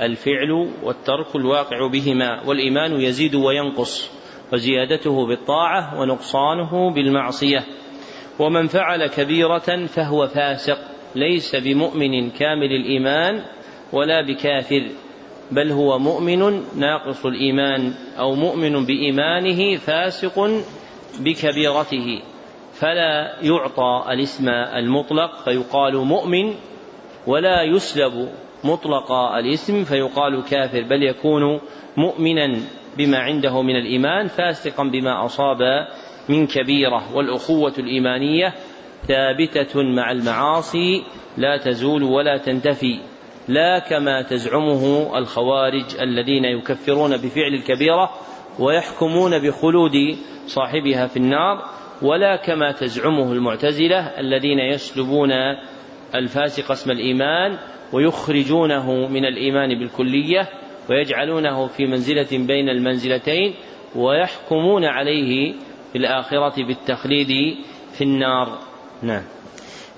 [0.00, 0.50] الفعل
[0.82, 4.10] والترك الواقع بهما والإيمان يزيد وينقص
[4.52, 7.64] وزيادته بالطاعة ونقصانه بالمعصية.
[8.38, 10.78] ومن فعل كبيرة فهو فاسق
[11.14, 13.42] ليس بمؤمن كامل الإيمان
[13.92, 14.88] ولا بكافر
[15.50, 20.62] بل هو مؤمن ناقص الإيمان أو مؤمن بإيمانه فاسق
[21.20, 22.22] بكبيرته.
[22.72, 26.54] فلا يعطى الاسم المطلق فيقال مؤمن
[27.26, 28.28] ولا يسلب
[28.66, 31.60] مطلق الاسم فيقال كافر بل يكون
[31.96, 32.60] مؤمنا
[32.98, 35.58] بما عنده من الإيمان فاسقا بما أصاب
[36.28, 38.54] من كبيرة والأخوة الإيمانية
[39.08, 41.04] ثابتة مع المعاصي
[41.36, 43.00] لا تزول ولا تنتفي
[43.48, 48.10] لا كما تزعمه الخوارج الذين يكفرون بفعل الكبيرة
[48.58, 51.64] ويحكمون بخلود صاحبها في النار
[52.02, 55.30] ولا كما تزعمه المعتزلة الذين يسلبون
[56.14, 57.58] الفاسق اسم الإيمان
[57.92, 60.48] ويخرجونه من الإيمان بالكلية
[60.90, 63.54] ويجعلونه في منزلة بين المنزلتين
[63.96, 65.54] ويحكمون عليه
[65.92, 67.56] في الآخرة بالتخليد
[67.92, 68.58] في النار.
[69.02, 69.22] نعم.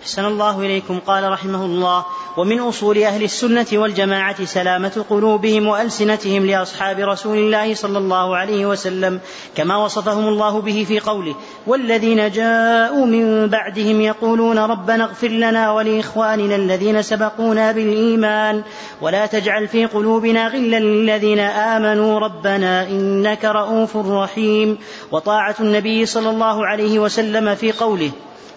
[0.03, 2.05] أحسن الله إليكم قال رحمه الله
[2.37, 9.21] ومن أصول أهل السنة والجماعة سلامة قلوبهم وألسنتهم لأصحاب رسول الله صلى الله عليه وسلم
[9.57, 11.35] كما وصفهم الله به في قوله
[11.67, 18.63] والذين جاءوا من بعدهم يقولون ربنا اغفر لنا ولإخواننا الذين سبقونا بالإيمان
[19.01, 24.79] ولا تجعل في قلوبنا غلا للذين آمنوا ربنا إنك رؤوف رحيم
[25.13, 28.11] وطاعة النبي صلى الله عليه وسلم في قوله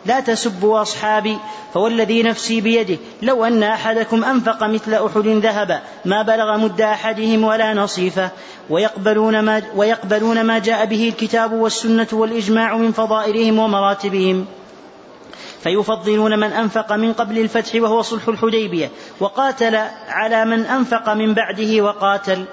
[0.06, 1.38] لا تسبوا أصحابي
[1.74, 7.74] فوالذي نفسي بيده لو أن أحدكم أنفق مثل أحد ذهبا ما بلغ مد أحدهم ولا
[7.74, 8.30] نصيفه.
[8.70, 14.46] ويقبلون ما, ويقبلون ما جاء به الكتاب والسنة والإجماع من فضائلهم ومراتبهم.
[15.64, 18.90] فيفضلون من أنفق من قبل الفتح وهو صلح الحديبية
[19.20, 19.80] وقاتل
[20.10, 22.46] على من أنفق من بعده وقاتل.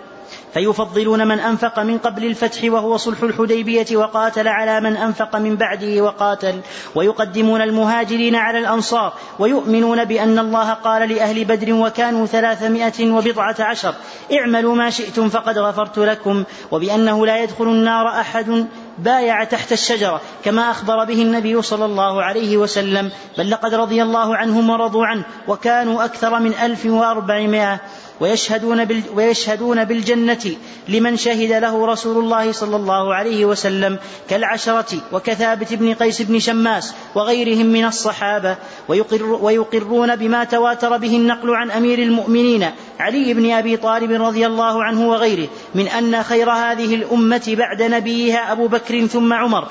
[0.54, 6.02] فيفضلون من أنفق من قبل الفتح وهو صلح الحديبية وقاتل على من أنفق من بعده
[6.02, 6.60] وقاتل.
[6.94, 9.12] ويقدمون المهاجرين على الأنصار.
[9.38, 13.94] ويؤمنون بأن الله قال لأهل بدر وكانوا ثلاثمائة وبضعة عشر.
[14.32, 16.44] اعملوا ما شئتم فقد غفرت لكم.
[16.70, 18.66] وبأنه لا يدخل النار أحد
[18.98, 20.20] بايع تحت الشجرة.
[20.44, 23.10] كما أخبر به النبي صلى الله عليه وسلم.
[23.38, 25.22] بل لقد رضي الله عنهم ورضوا عنه.
[25.48, 27.80] وكانوا أكثر من ألف وأربعمائة
[28.20, 30.56] ويشهدون, بال ويشهدون بالجنة
[30.88, 33.98] لمن شهد له رسول الله صلى الله عليه وسلم
[34.30, 38.56] كالعشرة وكثابت بن قيس بن شماس وغيرهم من الصحابة.
[38.88, 44.84] ويقر ويقرون بما تواتر به النقل عن أمير المؤمنين علي بن أبي طالب رضي الله
[44.84, 49.68] عنه وغيره من أن خير هذه الأمة بعد نبيها أبو بكر ثم عمر.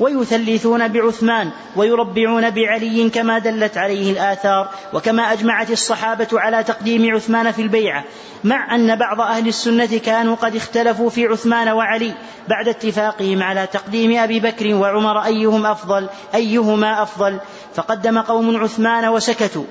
[0.00, 7.62] ويثلثون بعثمان ويربعون بعلي كما دلت عليه الآثار وكما أجمعت الصحابة على تقديم عثمان في
[7.62, 8.04] البيعة
[8.44, 12.12] مع أن بعض أهل السنة كانوا قد اختلفوا في عثمان وعلي
[12.48, 17.38] بعد اتفاقهم على تقديم أبي بكر وعمر أيهم أفضل أيهما أفضل
[17.74, 19.64] فقدم قوم عثمان وسكتوا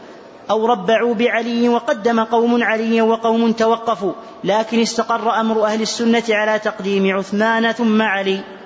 [0.49, 4.13] أو ربعوا بعلي وقدم قوم علي وقوم توقفوا
[4.43, 8.58] لكن استقر أمر أهل السنة على تقديم عثمان ثم علي.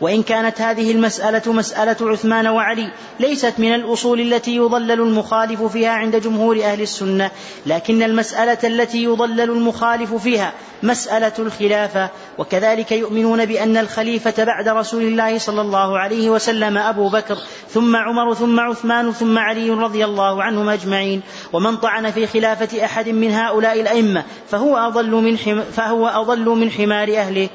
[0.00, 6.16] وإن كانت هذه المسألة مسألة عثمان وعلي ليست من الأصول التي يضلل المخالف فيها عند
[6.16, 7.30] جمهور أهل السنة
[7.66, 15.38] لكن المسألة التي يضلل المخالف فيها مسألة الخلافة وكذلك يؤمنون بأن الخليفة بعد رسول الله
[15.38, 17.36] صلى الله عليه وسلم أبو بكر
[17.68, 21.22] ثم عمر ثم عثمان ثم علي رضي الله عنهم أجمعين
[21.52, 25.36] ومن طعن في خلافة أحد من هؤلاء الأئمة فهو أضل من,
[25.72, 27.48] فهو أضل من حمار أهله.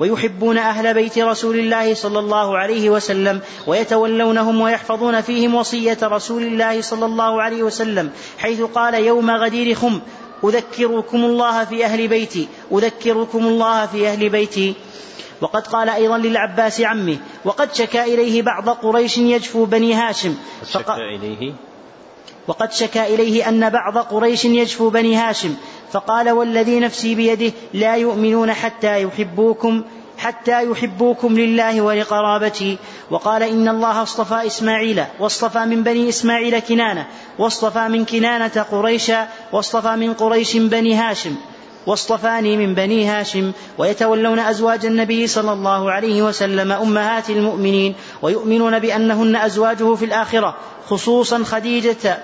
[0.00, 6.80] ويحبون أهل بيت رسول الله صلى الله عليه وسلم ويتولونهم ويحفظون فيهم وصية رسول الله
[6.80, 10.00] صلى الله عليه وسلم حيث قال يوم غدير خم
[10.44, 14.74] أذكركم الله في أهل بيتي أذكركم الله في أهل بيتي.
[15.40, 20.34] وقد قال أيضا للعباس عمه وقد شكا إليه بعض قريش يجفو بني هاشم.
[20.70, 21.52] شكا إليه؟
[22.48, 25.54] وقد شكا إليه أن بعض قريش يجفو بني هاشم.
[25.92, 29.82] فقال والذي نفسي بيده لا يؤمنون حتى يحبوكم
[30.18, 32.78] حتى يحبوكم لله ولقرابتي
[33.10, 37.06] وقال إن الله اصطفى إسماعيل واصطفى من بني إسماعيل كنانة
[37.38, 41.34] واصطفى من كنانة قريشا واصطفى من قريش بني هاشم
[41.86, 49.36] واصطفاني من بني هاشم ويتولون أزواج النبي صلى الله عليه وسلم أمهات المؤمنين ويؤمنون بأنهن
[49.36, 50.56] أزواجه في الآخرة
[50.88, 52.18] خصوصا خديجة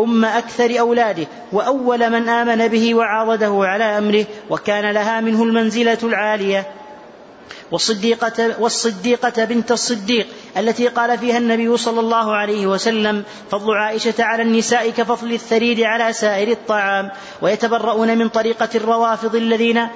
[0.00, 6.66] أم أكثر أولاده وأول من آمن به وعاضده على أمره وكان لها منه المنزلة العالية.
[7.70, 10.26] والصديقة, والصديقة بنت الصديق
[10.56, 16.12] التي قال فيها النبي صلى الله عليه وسلم فضل عائشة على النساء كفضل الثريد على
[16.12, 17.10] سائر الطعام
[17.42, 19.88] ويتبرؤون من طريقة الروافض الذين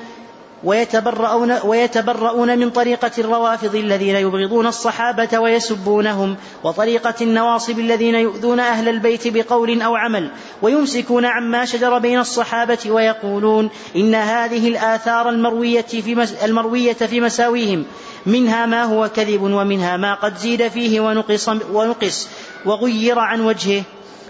[0.65, 9.29] ويتبرؤون, ويتبرؤون من طريقة الروافض الذين يبغضون الصحابة ويسبونهم وطريقة النواصب الذين يؤذون أهل البيت
[9.29, 10.31] بقول أو عمل
[10.63, 17.85] ويمسكون عما شجر بين الصحابة ويقولون إن هذه الآثار المروية في, المروية في مساويهم
[18.27, 22.29] منها ما هو كذب ومنها ما قد زيد فيه ونقص, ونقص
[22.65, 23.83] وغير عن وجهه.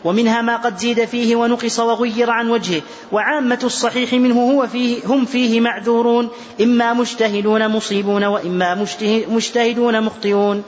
[0.04, 2.82] ومنها ما قد زيد فيه ونقص وغير عن وجهه
[3.12, 6.28] وعامة الصحيح منه هو فيه هم فيه معذورون
[6.60, 8.86] إما مجتهدون مصيبون وإما
[9.28, 10.62] مجتهدون مخطئون.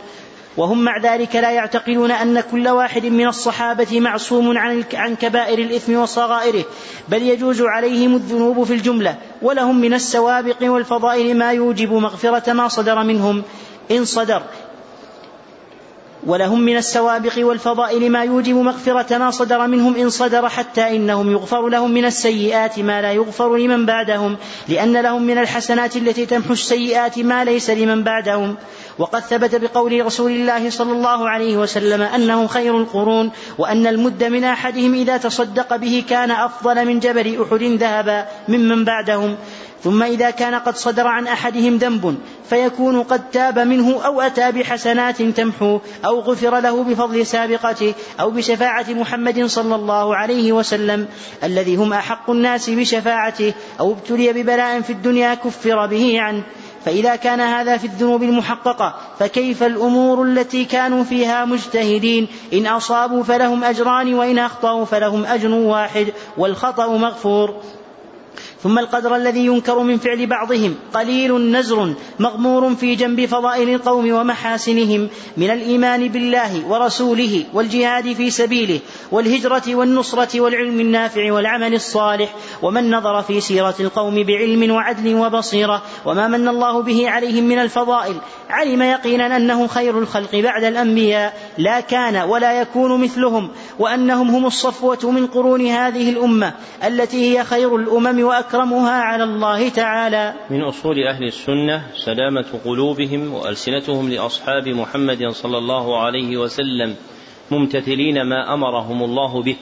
[0.56, 5.96] وهم مع ذلك لا يعتقدون أن كل واحد من الصحابة معصوم عن عن كبائر الإثم
[5.96, 6.64] وصغائره
[7.08, 13.04] بل يجوز عليهم الذنوب في الجملة ولهم من السوابق والفضائل ما يوجب مغفرة ما صدر
[13.04, 13.42] منهم.
[13.90, 14.42] إن صدر
[16.26, 21.68] ولهم من السوابق والفضائل ما يوجب مغفرة ما صدر منهم إن صدر حتى إنهم يغفر
[21.68, 24.36] لهم من السيئات ما لا يغفر لمن بعدهم
[24.68, 28.56] لأن لهم من الحسنات التي تمحو السيئات ما ليس لمن بعدهم.
[28.98, 34.44] وقد ثبت بقول رسول الله صلى الله عليه وسلم أنهم خير القرون وأن المد من
[34.44, 39.36] أحدهم إذا تصدق به كان أفضل من جبل أحد ذهبا ممن بعدهم.
[39.84, 42.18] ثم إذا كان قد صدر عن أحدهم ذنب
[42.50, 48.86] فيكون قد تاب منه أو أتى بحسنات تمحو أو غفر له بفضل سابقته أو بشفاعة
[48.88, 51.08] محمد صلى الله عليه وسلم
[51.44, 56.42] الذي هم أحق الناس بشفاعته أو ابتلي ببلاء في الدنيا كفر به عنه.
[56.84, 63.64] فإذا كان هذا في الذنوب المحققة فكيف الأمور التي كانوا فيها مجتهدين؟ إن أصابوا فلهم
[63.64, 66.06] أجران وإن أخطأوا فلهم أجر واحد
[66.36, 67.62] والخطأ مغفور.
[68.62, 75.08] ثم القدر الذي ينكر من فعل بعضهم قليل نزر مغمور في جنب فضائل القوم ومحاسنهم
[75.36, 78.80] من الإيمان بالله ورسوله والجهاد في سبيله
[79.12, 86.28] والهجرة والنصرة والعلم النافع والعمل الصالح ومن نظر في سيرة القوم بعلم وعدل وبصيرة وما
[86.28, 88.14] من الله به عليهم من الفضائل
[88.50, 95.10] علم يقينا أنه خير الخلق بعد الأنبياء لا كان ولا يكون مثلهم وأنهم هم الصفوة
[95.10, 96.54] من قرون هذه الأمة
[96.84, 98.24] التي هي خير الأمم
[98.54, 100.34] واكرمها على الله تعالى.
[100.50, 106.96] من أصول أهل السنة سلامة قلوبهم وألسنتهم لأصحاب محمد صلى الله عليه وسلم
[107.50, 109.56] ممتثلين ما أمرهم الله به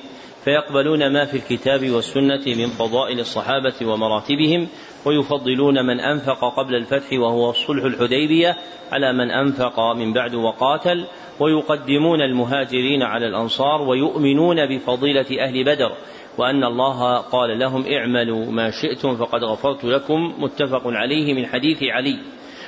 [0.44, 4.68] فيقبلون ما في الكتاب والسنة من فضائل الصحابة ومراتبهم
[5.04, 8.56] ويفضلون من أنفق قبل الفتح وهو صلح الحديبية
[8.92, 11.06] على من أنفق من بعد وقاتل
[11.40, 15.92] ويقدمون المهاجرين على الأنصار ويؤمنون بفضيلة أهل بدر
[16.38, 22.18] وأن الله قال لهم اعملوا ما شئتم فقد غفرت لكم متفق عليه من حديث علي.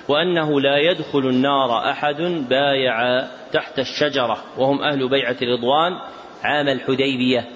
[0.08, 5.92] وأنه لا يدخل النار أحد بايع تحت الشجرة وهم أهل بيعة رضوان
[6.42, 7.48] عام الحديبية.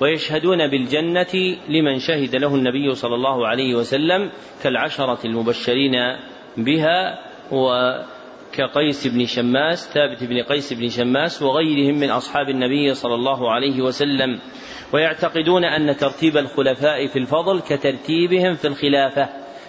[0.00, 4.30] ويشهدون بالجنة لمن شهد له النبي صلى الله عليه وسلم
[4.62, 5.92] كالعشرة المبشرين
[6.56, 7.18] بها
[7.52, 13.80] وكقيس بن شماس ثابت بن قيس بن شماس وغيرهم من أصحاب النبي صلى الله عليه
[13.80, 14.38] وسلم.
[14.92, 19.28] ويعتقدون أن ترتيب الخلفاء في الفضل كترتيبهم في الخلافة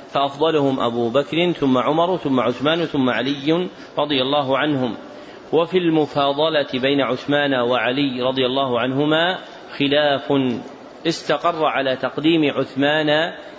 [0.10, 4.96] فأفضلهم أبو بكر ثم عمر ثم عثمان ثم علي رضي الله عنهم.
[5.54, 9.38] وفي المفاضلة بين عثمان وعلي رضي الله عنهما
[9.78, 10.34] خلاف
[11.08, 13.10] استقر على تقديم عثمان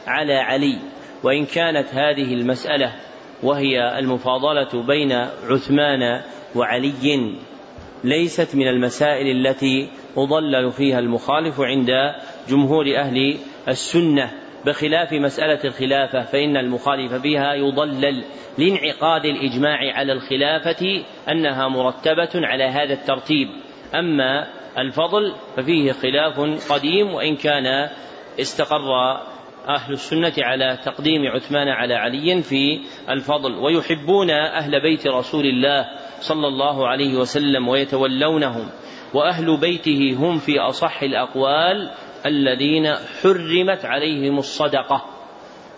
[0.06, 0.78] على علي
[1.22, 2.92] وإن كانت هذه المسألة
[3.42, 5.12] وهي المفاضلة بين
[5.50, 6.20] عثمان
[6.56, 7.34] وعلي
[8.04, 11.90] ليست من المسائل التي اضلل فيها المخالف عند
[12.48, 13.38] جمهور أهل
[13.68, 14.30] السنة
[14.66, 18.24] بخلاف مسألة الخلافة فإن المخالف بها يضلل
[18.58, 23.48] لانعقاد الإجماع على الخلافة أنها مرتبة على هذا الترتيب.
[23.94, 24.46] أما
[24.78, 26.40] الفضل ففيه خلاف
[26.72, 27.88] قديم وإن كان
[28.40, 29.20] استقر
[29.68, 33.54] أهل السنة على تقديم عثمان على علي في الفضل.
[33.54, 35.86] ويحبون أهل بيت رسول الله
[36.20, 38.68] صلى الله عليه وسلم ويتولونهم.
[39.14, 41.90] وأهل بيته هم في أصح الأقوال
[42.26, 45.04] الذين حرمت عليهم الصدقة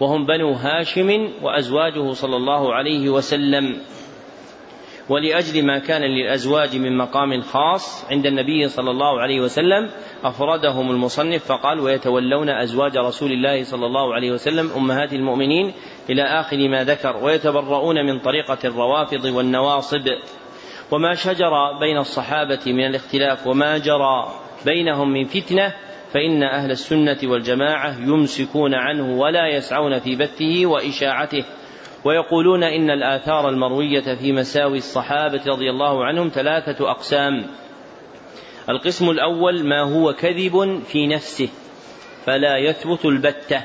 [0.00, 3.76] وهم بنو هاشم وأزواجه صلى الله عليه وسلم.
[5.08, 9.90] ولأجل ما كان للأزواج من مقام خاص عند النبي صلى الله عليه وسلم
[10.24, 15.72] أفردهم المصنف فقال ويتولون أزواج رسول الله صلى الله عليه وسلم أمهات المؤمنين
[16.10, 20.08] إلى آخر ما ذكر ويتبرؤون من طريقة الروافض والنواصب.
[20.92, 24.34] وما شجر بين الصحابة من الاختلاف وما جرى
[24.64, 25.74] بينهم من فتنة
[26.12, 31.44] فإن أهل السنة والجماعة يمسكون عنه ولا يسعون في بثه وإشاعته.
[32.04, 37.46] ويقولون إن الآثار المروية في مساوي الصحابة رضي الله عنهم ثلاثة أقسام.
[38.68, 41.48] القسم الأول ما هو كذب في نفسه
[42.26, 43.62] فلا يثبت البتة.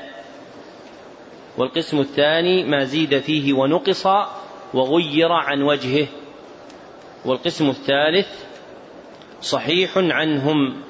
[1.58, 4.06] والقسم الثاني ما زيد فيه ونقص
[4.74, 6.06] وغير عن وجهه.
[7.28, 8.44] والقسم الثالث
[9.40, 10.82] صحيح عنهم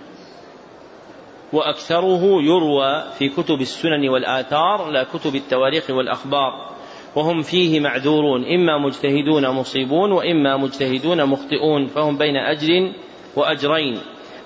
[1.53, 6.79] وأكثره يروى في كتب السنن والآثار لا كتب التواريخ والأخبار
[7.17, 12.93] وهم فيه معذورون إما مجتهدون مصيبون وإما مجتهدون مخطئون فهم بين أجر
[13.37, 13.99] وأجرين.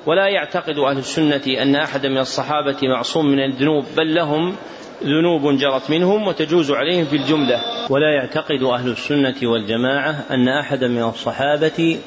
[0.07, 4.57] ولا يعتقد أهل السنة أن أحدا من الصحابة معصوم من الذنوب بل لهم
[5.05, 7.61] ذنوب جرت منهم وتجوز عليهم في الجملة.
[7.91, 11.99] ولا يعتقد أهل السنة والجماعة أن أحدا من الصحابة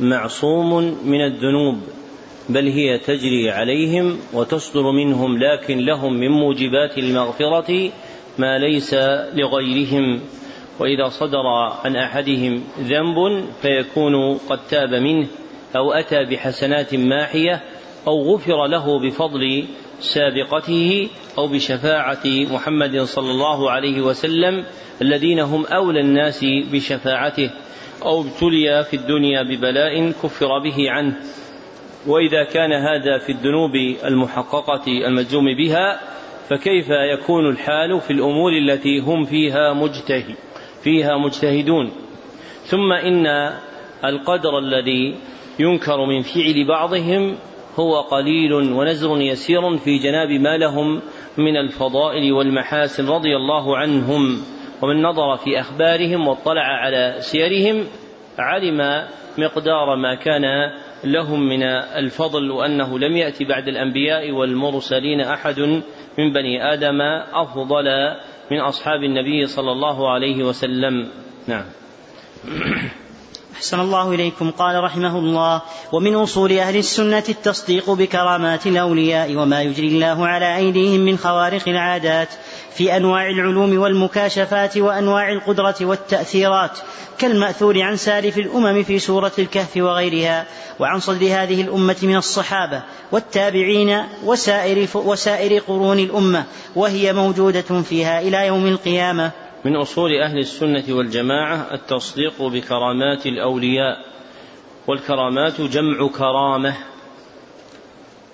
[0.00, 1.78] معصوم من الذنوب
[2.48, 7.90] بل هي تجري عليهم وتصدر منهم لكن لهم من موجبات المغفرة
[8.38, 8.94] ما ليس
[9.34, 10.20] لغيرهم.
[10.80, 11.46] وإذا صدر
[11.84, 15.26] عن أحدهم ذنب فيكون قد تاب منه
[15.76, 17.62] أو أتى بحسنات ماحية
[18.06, 19.64] أو غفر له بفضل
[20.00, 24.64] سابقته أو بشفاعة محمد صلى الله عليه وسلم
[25.02, 27.50] الذين هم أولى الناس بشفاعته
[28.02, 31.16] أو ابتلي في الدنيا ببلاء كفر به عنه.
[32.06, 36.00] وإذا كان هذا في الذنوب المحققة المجزوم بها
[36.48, 40.34] فكيف يكون الحال في الأمور التي هم فيها مجتهد
[40.82, 41.92] فيها مجتهدون؟
[42.64, 43.26] ثم إن
[44.04, 45.16] القدر الذي
[45.58, 47.36] ينكر من فعل بعضهم
[47.78, 51.02] هو قليل ونزر يسير في جناب ما لهم
[51.38, 54.42] من الفضائل والمحاسن رضي الله عنهم
[54.82, 57.86] ومن نظر في أخبارهم واطلع على سيرهم
[58.38, 59.08] علم
[59.38, 60.44] مقدار ما كان
[61.04, 65.60] لهم من الفضل وأنه لم يأتي بعد الأنبياء والمرسلين أحد
[66.18, 67.00] من بني آدم
[67.32, 67.84] أفضل
[68.50, 71.08] من أصحاب النبي صلى الله عليه وسلم.
[71.48, 71.64] نعم.
[73.60, 74.50] أحسن الله إليكم.
[74.50, 81.00] قال رحمه الله ومن أصول أهل السنة التصديق بكرامات الأولياء وما يجري الله على أيديهم
[81.00, 82.28] من خوارق العادات
[82.74, 86.78] في أنواع العلوم والمكاشفات وأنواع القدرة والتأثيرات
[87.18, 90.46] كالمأثور عن سالف الأمم في سورة الكهف وغيرها
[90.78, 92.82] وعن صدر هذه الأمة من الصحابة
[93.12, 96.44] والتابعين وسائر, وسائر قرون الأمة
[96.76, 99.30] وهي موجودة فيها إلى يوم القيامة.
[99.64, 104.04] من أصول أهل السنة والجماعة التصديق بكرامات الأولياء
[104.86, 106.76] والكرامات جمع كرامة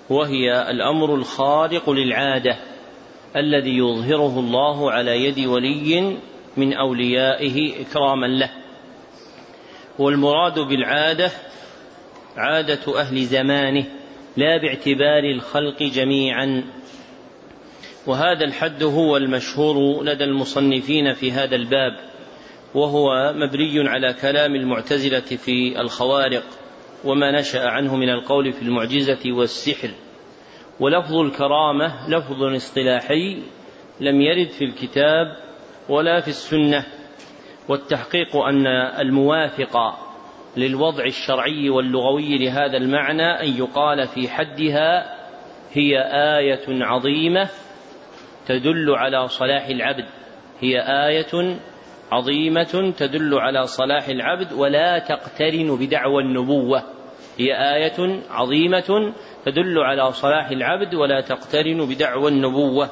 [0.09, 2.57] وهي الأمر الخارق للعادة
[3.35, 6.17] الذي يظهره الله على يد ولي
[6.57, 8.49] من أوليائه إكراما له.
[9.99, 11.31] والمراد بالعادة
[12.37, 13.85] عادة أهل زمانه
[14.37, 16.63] لا باعتبار الخلق جميعا.
[18.07, 21.97] وهذا الحد هو المشهور لدى المصنفين في هذا الباب
[22.75, 26.43] وهو مبني على كلام المعتزلة في الخوارق
[27.03, 29.89] وما نشأ عنه من القول في المعجزة والسحر.
[30.79, 33.43] ولفظ الكرامة لفظ اصطلاحي
[34.01, 35.37] لم يرد في الكتاب
[35.89, 36.85] ولا في السنة
[37.69, 38.67] والتحقيق أن
[38.99, 39.77] الموافق
[40.57, 45.17] للوضع الشرعي واللغوي لهذا المعنى أن يقال في حدها
[45.73, 45.99] هي
[46.37, 47.49] آية عظيمة
[48.47, 50.05] تدل على صلاح العبد.
[50.59, 51.59] هي آية
[52.11, 56.83] عظيمة تدل على صلاح العبد ولا تقترن بدعوى النبوة.
[57.37, 59.13] هي آية عظيمة
[59.45, 62.89] تدل على صلاح العبد ولا تقترن بدعوى النبوة.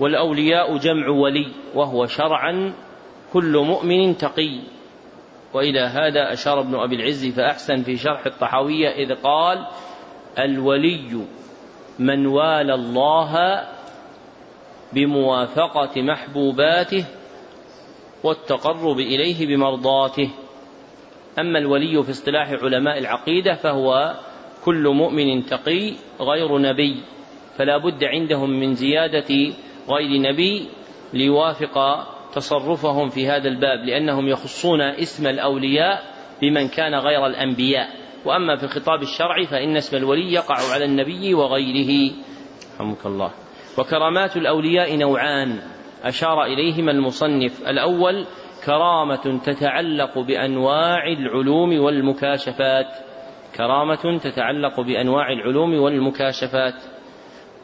[0.00, 2.72] والأولياء جمع ولي وهو شرعا
[3.32, 4.60] كل مؤمن تقي.
[5.54, 9.66] وإلى هذا أشار ابن أبي العز فأحسن في شرح الطحاوية إذ قال
[10.38, 11.26] الولي
[11.98, 13.62] من والى الله
[14.94, 17.04] بموافقة محبوباته
[18.24, 20.30] والتقرب إليه بمرضاته.
[21.38, 24.14] أما الولي في اصطلاح علماء العقيدة فهو
[24.64, 27.02] كل مؤمن تقي غير نبي
[27.58, 29.54] فلا بد عندهم من زيادة
[29.88, 30.68] غير نبي
[31.12, 36.02] ليوافق تصرفهم في هذا الباب لأنهم يخصون اسم الأولياء
[36.42, 37.88] بمن كان غير الأنبياء.
[38.24, 42.12] وأما في الخطاب الشرعي فإن اسم الولي يقع على النبي وغيره.
[42.74, 43.30] رحمك الله.
[43.78, 45.58] وكرامات الأولياء نوعان
[46.04, 47.68] أشار إليهما المصنف.
[47.68, 48.26] الأول
[48.66, 52.86] كرامة تتعلق بأنواع العلوم والمكاشفات.
[53.56, 56.74] كرامة تتعلق بأنواع العلوم والمكاشفات.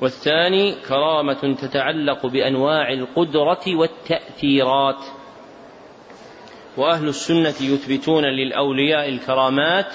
[0.01, 5.05] والثاني كرامة تتعلق بأنواع القدرة والتأثيرات.
[6.77, 9.95] وأهل السنة يثبتون للأولياء الكرامات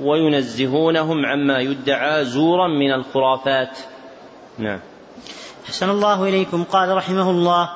[0.00, 3.78] وينزهونهم عما يدعى زورا من الخرافات.
[4.58, 4.91] نعم.
[5.68, 6.64] أحسن الله إليكم.
[6.64, 7.70] قال رحمه الله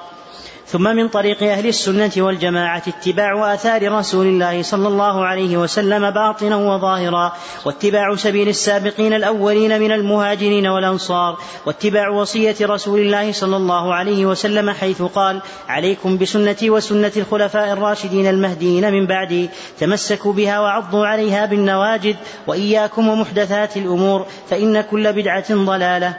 [0.66, 6.57] ثم من طريق أهل السنة والجماعة اتباع آثار رسول الله صلى الله عليه وسلم باطنا
[6.57, 7.32] وظاهرا
[7.64, 14.70] واتباع سبيل السابقين الأولين من المهاجرين والأنصار واتباع وصية رسول الله صلى الله عليه وسلم
[14.70, 22.16] حيث قال عليكم بسنتي وسنة الخلفاء الراشدين المهديين من بعدي تمسكوا بها وعضوا عليها بالنواجد
[22.47, 26.16] وإياكم ومحدثات الأمور فإن كل بدعة ضلالة.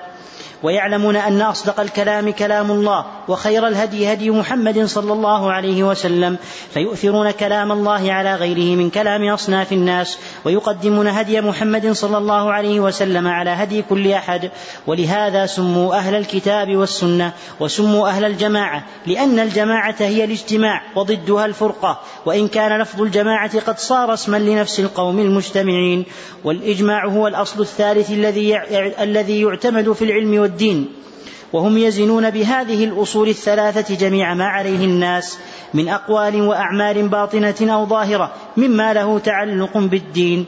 [0.63, 6.37] ويعلمون أن أصدق الكلام كلام الله وخير الهدي هدي محمد صلى الله عليه وسلم
[6.73, 12.79] فيؤثرون كلام الله على غيره من كلام أصناف الناس ويقدمون هدي محمد صلى الله عليه
[12.79, 14.51] وسلم على هدي كل أحد.
[14.87, 22.47] ولهذا سموا أهل الكتاب والسنة وسموا أهل الجماعة لأن الجماعة هي الاجتماع وضدها الفرقة وإن
[22.47, 26.05] كان لفظ الجماعة قد صار اسما لنفس القوم المجتمعين.
[26.43, 28.57] والإجماع هو الأصل الثالث الذي
[29.01, 30.87] الذي يعتمد في العلم والدين
[31.53, 35.39] وهم يزنون بهذه الأصول الثلاثة جميع ما عليه الناس
[35.73, 40.45] من أقوال وأعمال باطنة أو ظاهرة مما له تعلق بالدين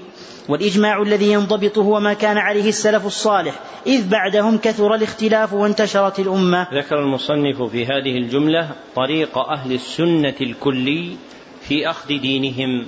[0.50, 6.68] والإجماع الذي ينضبط هو ما كان عليه السلف الصالح إذ بعدهم كثر الاختلاف وانتشرت الأمة.
[6.74, 11.16] ذكر المصنف في هذه الجملة طريق أهل السنة الكلي
[11.62, 12.86] في أخذ دينهم.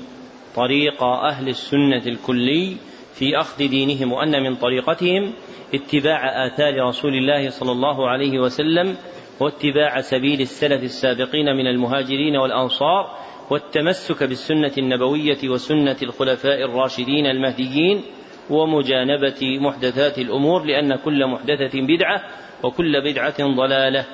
[0.55, 2.77] طريق أهل السنة الكلي
[3.21, 5.33] في أخذ دينهم وأن من طريقتهم
[5.73, 8.95] اتباع آثار رسول الله صلى الله عليه وسلم
[9.39, 13.17] واتباع سبيل السلف السابقين من المهاجرين والأنصار
[13.49, 18.01] والتمسك بالسنة النبوية وسنة الخلفاء الراشدين المهديين
[18.49, 22.21] ومجانبة محدثات الأمور لأن كل محدثة بدعة
[22.63, 24.05] وكل بدعة ضلالة.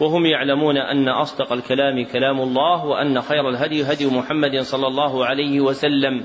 [0.00, 5.60] وهم يعلمون أن أصدق الكلام كلام الله وأن خير الهدي هدي محمد صلى الله عليه
[5.60, 6.24] وسلم.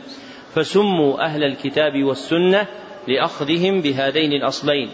[0.54, 2.68] فسموا أهل الكتاب والسنة
[3.08, 4.90] لأخذهم بهذين الأصلين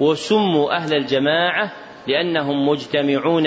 [0.00, 1.72] وسموا أهل الجماعة
[2.06, 3.46] لأنهم مجتمعون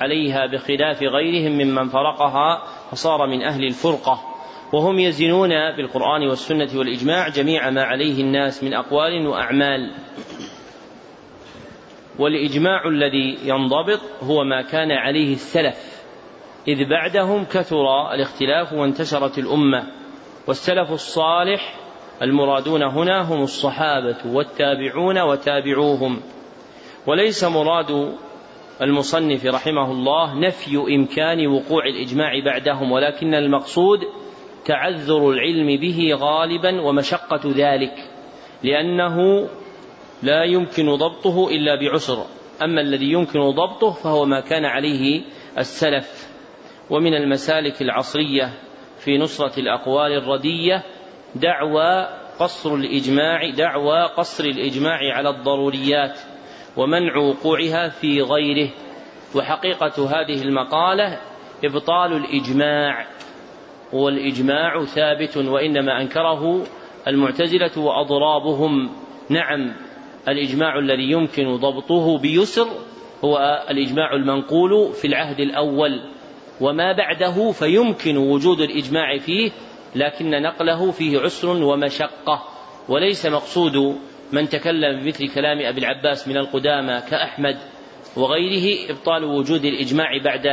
[0.00, 4.20] عليها بخلاف غيرهم ممن فرقها فصار من أهل الفرقة.
[4.72, 9.94] وهم يزنون بالقرآن والسنة والإجماع جميع ما عليه الناس من أقوال وأعمال.
[12.18, 16.02] والإجماع الذي ينضبط هو ما كان عليه السلف
[16.68, 20.01] إذ بعدهم كثر الاختلاف وانتشرت الأمة.
[20.46, 21.74] والسلف الصالح
[22.22, 26.20] المرادون هنا هم الصحابة والتابعون وتابعوهم.
[27.06, 28.14] وليس مراد
[28.82, 33.98] المصنف رحمه الله نفي إمكان وقوع الإجماع بعدهم ولكن المقصود
[34.64, 37.94] تعذر العلم به غالبا ومشقة ذلك
[38.62, 39.48] لأنه
[40.22, 42.24] لا يمكن ضبطه إلا بعسر.
[42.62, 45.22] أما الذي يمكن ضبطه فهو ما كان عليه
[45.58, 46.28] السلف.
[46.90, 48.52] ومن المسالك العصرية
[49.04, 50.82] في نصرة الأقوال الردية
[51.34, 52.08] دعوى
[52.38, 56.20] قصر الإجماع دعوى قصر الإجماع على الضروريات
[56.76, 58.70] ومنع وقوعها في غيره.
[59.34, 61.18] وحقيقة هذه المقالة
[61.64, 63.06] إبطال الإجماع
[63.92, 66.64] والإجماع ثابت وإنما أنكره
[67.08, 68.90] المعتزلة وأضرابهم.
[69.28, 69.72] نعم
[70.28, 72.68] الإجماع الذي يمكن ضبطه بيسر
[73.24, 76.11] هو الإجماع المنقول في العهد الأول.
[76.62, 79.50] وما بعده فيمكن وجود الإجماع فيه
[79.94, 82.42] لكن نقله فيه عسر ومشقة.
[82.88, 83.98] وليس مقصود
[84.32, 87.58] من تكلم بمثل كلام أبي العباس من القدامى كأحمد
[88.16, 90.46] وغيره إبطال وجود الإجماع بعد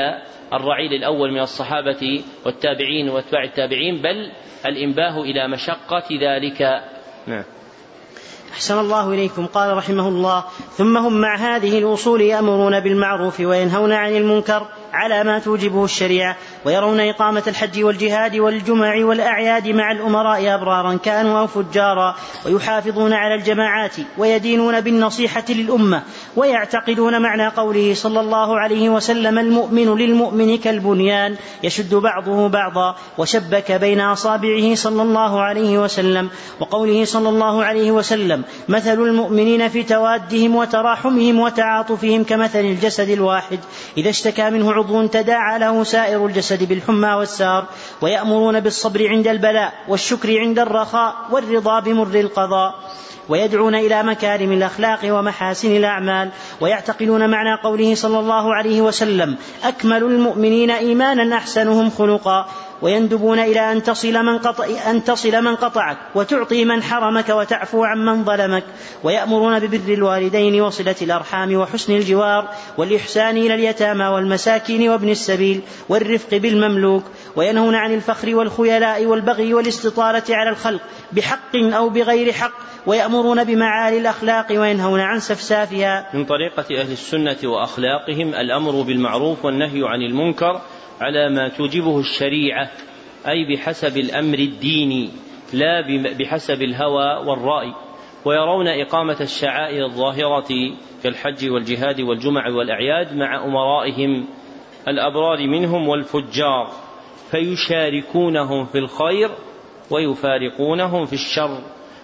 [0.53, 4.31] الرعيل الأول من الصحابة والتابعين وأتباع التابعين بل
[4.65, 6.61] الإنباه إلى مشقة ذلك.
[7.27, 7.43] نعم.
[8.53, 9.45] أحسن الله إليكم.
[9.45, 15.39] قال رحمه الله ثم هم مع هذه الأصول يأمرون بالمعروف وينهون عن المنكر على ما
[15.39, 16.35] توجبه الشريعة
[16.65, 23.95] ويرون إقامة الحج والجهاد والجمع والأعياد مع الأمراء أبرارا كانوا أو فجارا ويحافظون على الجماعات
[24.17, 26.03] ويدينون بالنصيحة للأمة
[26.35, 34.01] ويعتقدون معنى قوله صلى الله عليه وسلم المؤمن للمؤمن كالبنيان يشد بعضه بعضا وشبك بين
[34.01, 36.29] أصابعه صلى الله عليه وسلم.
[36.59, 43.59] وقوله صلى الله عليه وسلم مثل المؤمنين في توادهم وتراحمهم وتعاطفهم كمثل الجسد الواحد
[43.97, 47.65] إذا اشتكى منه عضو تداعى له سائر الجسد بالحمى والسار
[48.01, 52.75] ويأمرون بالصبر عند البلاء والشكر عند الرخاء والرضا بمر القضاء
[53.29, 56.29] ويدعون إلى مكارم الأخلاق ومحاسن الأعمال
[56.61, 62.49] ويعتقدون معنى قوله صلى الله عليه وسلم أكمل المؤمنين إيمانا أحسنهم خلقا.
[62.81, 68.05] ويندبون إلى أن تصل من قطع أن تصل من قطعك وتعطي من حرمك وتعفو عن
[68.05, 68.63] من ظلمك.
[69.03, 77.03] ويأمرون ببر الوالدين وصلة الأرحام وحسن الجوار والإحسان إلى اليتامى والمساكين وابن السبيل والرفق بالمملوك.
[77.35, 80.81] وينهون عن الفخر والخيلاء والبغي والاستطالة على الخلق
[81.11, 82.53] بحق أو بغير حق.
[82.87, 86.09] ويأمرون بمعالي الأخلاق وينهون عن سفسافها.
[86.13, 90.61] من طريقة أهل السنة وأخلاقهم الأمر بالمعروف والنهي عن المنكر
[91.01, 92.71] على ما توجبه الشريعة
[93.27, 95.09] أي بحسب الأمر الديني
[95.53, 95.81] لا
[96.19, 97.73] بحسب الهوى والرأي.
[98.25, 100.47] ويرون إقامة الشعائر الظاهرة
[101.03, 104.27] كالحج والجهاد والجمع والأعياد مع أمرائهم
[104.87, 106.71] الأبرار منهم والفجار
[107.31, 109.29] فيشاركونهم في الخير
[109.91, 111.61] ويفارقونهم في الشر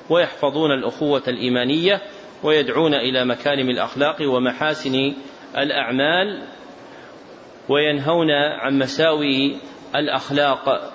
[0.10, 2.02] ويحفظون الأخوة الإيمانية
[2.44, 5.14] ويدعون إلى مكارم الأخلاق ومحاسن
[5.58, 6.44] الأعمال.
[7.70, 9.58] وينهون عن مساوي
[9.96, 10.94] الأخلاق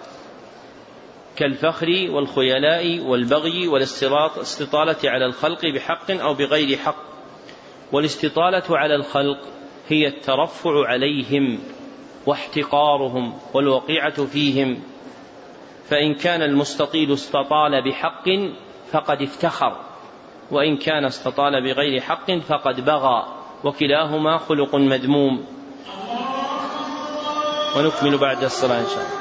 [1.36, 7.10] كالفخر والخيلاء والبغي والاستطالة على الخلق بحق أو بغير حق.
[7.92, 9.38] والاستطالة على الخلق
[9.88, 11.58] هي الترفع عليهم
[12.26, 14.82] واحتقارهم والوقيعة فيهم.
[15.84, 18.28] فإن كان المستطيل استطال بحق
[18.92, 19.76] فقد افتخر
[20.50, 23.26] وإن كان استطال بغير حق فقد بغى
[23.64, 25.46] وكلاهما خلق مذموم.
[27.76, 29.19] ونكمل بعد الصلاة إن شاء الله.